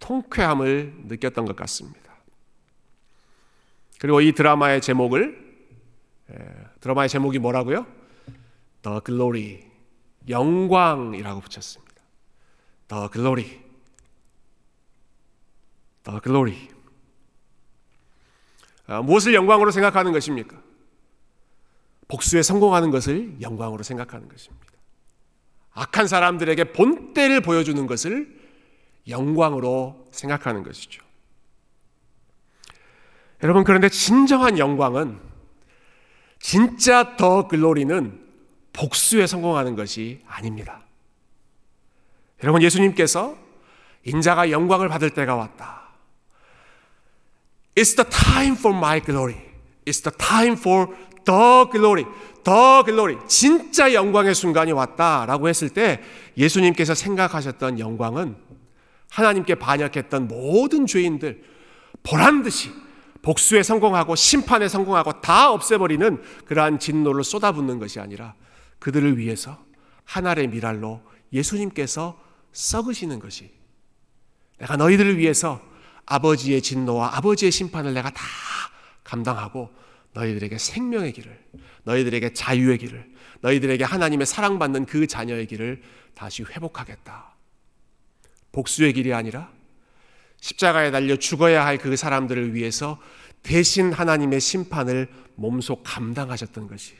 통쾌함을 0.00 0.94
느꼈던 1.06 1.44
것 1.44 1.56
같습니다. 1.56 2.14
그리고 3.98 4.20
이 4.20 4.32
드라마의 4.32 4.80
제목을 4.80 5.44
예, 6.30 6.36
드라마의 6.80 7.08
제목이 7.08 7.38
뭐라고요? 7.38 7.86
The 8.82 9.00
Glory 9.04 9.60
영광이라고 10.28 11.40
붙였습니다. 11.40 11.94
The 12.88 13.08
Glory 13.12 13.46
The 16.02 16.20
Glory 16.22 16.68
아, 18.86 19.00
무엇을 19.00 19.34
영광으로 19.34 19.70
생각하는 19.70 20.12
것입니까? 20.12 20.60
복수에 22.08 22.42
성공하는 22.42 22.90
것을 22.90 23.40
영광으로 23.40 23.82
생각하는 23.82 24.28
것입니다. 24.28 24.66
악한 25.72 26.06
사람들에게 26.06 26.72
본때를 26.72 27.40
보여주는 27.40 27.86
것을 27.86 28.43
영광으로 29.08 30.06
생각하는 30.10 30.62
것이죠. 30.62 31.02
여러분, 33.42 33.64
그런데 33.64 33.88
진정한 33.88 34.58
영광은 34.58 35.18
진짜 36.40 37.16
더 37.16 37.46
글로리는 37.48 38.20
복수에 38.72 39.26
성공하는 39.26 39.76
것이 39.76 40.20
아닙니다. 40.26 40.82
여러분, 42.42 42.62
예수님께서 42.62 43.36
인자가 44.04 44.50
영광을 44.50 44.88
받을 44.88 45.10
때가 45.10 45.34
왔다. 45.34 45.88
It's 47.74 47.96
the 47.96 48.08
time 48.08 48.56
for 48.56 48.76
my 48.76 49.00
glory. 49.00 49.36
It's 49.84 50.02
the 50.02 50.16
time 50.16 50.52
for 50.52 50.88
the 51.24 51.70
glory. 51.70 52.04
the 52.44 52.84
glory. 52.84 53.18
진짜 53.26 53.92
영광의 53.92 54.34
순간이 54.34 54.72
왔다라고 54.72 55.48
했을 55.48 55.70
때 55.70 56.00
예수님께서 56.36 56.94
생각하셨던 56.94 57.78
영광은 57.78 58.36
하나님께 59.14 59.54
반역했던 59.54 60.26
모든 60.26 60.86
죄인들 60.86 61.44
보란 62.02 62.42
듯이 62.42 62.72
복수에 63.22 63.62
성공하고 63.62 64.16
심판에 64.16 64.66
성공하고 64.66 65.20
다 65.20 65.52
없애버리는 65.52 66.20
그러한 66.46 66.80
진노를 66.80 67.22
쏟아붓는 67.22 67.78
것이 67.78 68.00
아니라 68.00 68.34
그들을 68.80 69.16
위해서 69.16 69.64
하늘의 70.04 70.48
미랄로 70.48 71.00
예수님께서 71.32 72.20
썩으시는 72.52 73.20
것이 73.20 73.52
내가 74.58 74.76
너희들을 74.76 75.16
위해서 75.16 75.62
아버지의 76.06 76.60
진노와 76.60 77.16
아버지의 77.16 77.52
심판을 77.52 77.94
내가 77.94 78.10
다 78.10 78.22
감당하고 79.04 79.70
너희들에게 80.12 80.58
생명의 80.58 81.12
길을, 81.12 81.38
너희들에게 81.84 82.34
자유의 82.34 82.78
길을, 82.78 83.12
너희들에게 83.40 83.84
하나님의 83.84 84.26
사랑받는 84.26 84.86
그 84.86 85.06
자녀의 85.06 85.46
길을 85.46 85.82
다시 86.14 86.42
회복하겠다. 86.42 87.33
복수의 88.54 88.92
길이 88.92 89.12
아니라 89.12 89.52
십자가에 90.40 90.90
달려 90.90 91.16
죽어야 91.16 91.66
할 91.66 91.78
그 91.78 91.96
사람들을 91.96 92.54
위해서 92.54 93.00
대신 93.42 93.92
하나님의 93.92 94.40
심판을 94.40 95.08
몸소 95.34 95.82
감당하셨던 95.82 96.68
것이. 96.68 96.94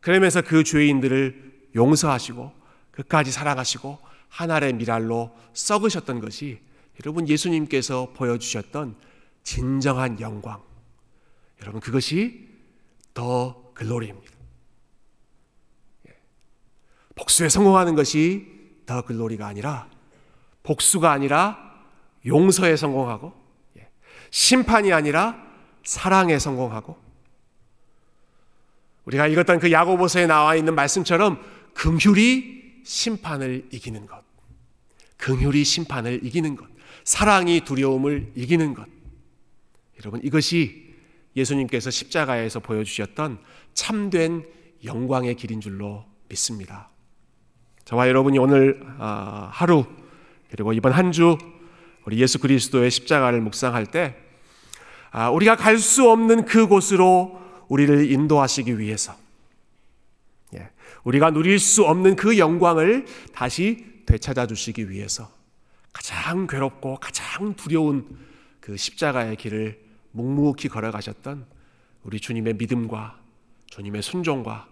그러면서 0.00 0.40
그 0.40 0.62
죄인들을 0.62 1.68
용서하시고 1.74 2.52
끝까지 2.92 3.32
사랑하시고 3.32 3.98
하늘의 4.28 4.74
미랄로 4.74 5.36
썩으셨던 5.52 6.20
것이 6.20 6.60
여러분 7.00 7.28
예수님께서 7.28 8.12
보여주셨던 8.14 8.96
진정한 9.42 10.20
영광. 10.20 10.62
여러분 11.60 11.80
그것이 11.80 12.48
The 13.12 13.72
Glory입니다. 13.74 14.32
예. 16.08 16.16
복수에 17.16 17.48
성공하는 17.48 17.94
것이 17.94 18.46
The 18.86 19.02
Glory가 19.02 19.46
아니라 19.46 19.88
복수가 20.68 21.10
아니라 21.10 21.56
용서에 22.26 22.76
성공하고 22.76 23.32
예. 23.78 23.88
심판이 24.30 24.92
아니라 24.92 25.42
사랑에 25.82 26.38
성공하고 26.38 26.98
우리가 29.06 29.26
읽었던 29.28 29.60
그 29.60 29.72
야고보서에 29.72 30.26
나와 30.26 30.54
있는 30.54 30.74
말씀처럼 30.74 31.42
긍휼이 31.72 32.82
심판을 32.84 33.68
이기는 33.70 34.06
것. 34.06 34.22
긍휼이 35.16 35.64
심판을 35.64 36.20
이기는 36.22 36.56
것. 36.56 36.68
사랑이 37.04 37.62
두려움을 37.62 38.32
이기는 38.34 38.74
것. 38.74 38.86
여러분 40.00 40.20
이것이 40.22 40.94
예수님께서 41.34 41.90
십자가에서 41.90 42.60
보여주셨던 42.60 43.38
참된 43.72 44.46
영광의 44.84 45.34
길인 45.36 45.62
줄로 45.62 46.04
믿습니다. 46.28 46.90
저와 47.86 48.08
여러분이 48.08 48.38
오늘 48.38 48.82
아, 48.98 49.48
하루 49.50 49.86
그리고 50.50 50.72
이번 50.72 50.92
한 50.92 51.12
주 51.12 51.36
우리 52.04 52.20
예수 52.20 52.38
그리스도의 52.38 52.90
십자가를 52.90 53.40
묵상할 53.42 53.86
때 53.86 54.16
아, 55.10 55.28
우리가 55.30 55.56
갈 55.56 55.78
수 55.78 56.08
없는 56.10 56.44
그곳으로 56.46 57.38
우리를 57.68 58.10
인도하시기 58.10 58.78
위해서 58.78 59.14
예, 60.54 60.70
우리가 61.04 61.30
누릴 61.30 61.58
수 61.58 61.84
없는 61.84 62.16
그 62.16 62.38
영광을 62.38 63.04
다시 63.34 63.84
되찾아 64.06 64.46
주시기 64.46 64.88
위해서 64.90 65.30
가장 65.92 66.46
괴롭고 66.46 66.96
가장 66.96 67.54
두려운 67.54 68.06
그 68.60 68.76
십자가의 68.76 69.36
길을 69.36 69.78
묵묵히 70.12 70.68
걸어가셨던 70.68 71.44
우리 72.04 72.20
주님의 72.20 72.54
믿음과 72.54 73.18
주님의 73.66 74.02
순종과 74.02 74.66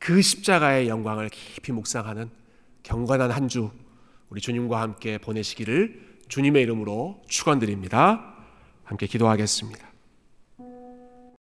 그 0.00 0.20
십자가의 0.20 0.88
영광을 0.88 1.28
깊이 1.28 1.70
묵상하는 1.70 2.28
경건한 2.82 3.30
한 3.30 3.48
주 3.48 3.70
우리 4.32 4.40
주님과 4.40 4.80
함께 4.80 5.18
보내시기를 5.18 6.00
주님의 6.28 6.62
이름으로 6.62 7.20
축원드립니다. 7.28 8.34
함께 8.82 9.06
기도하겠습니다. 9.06 9.91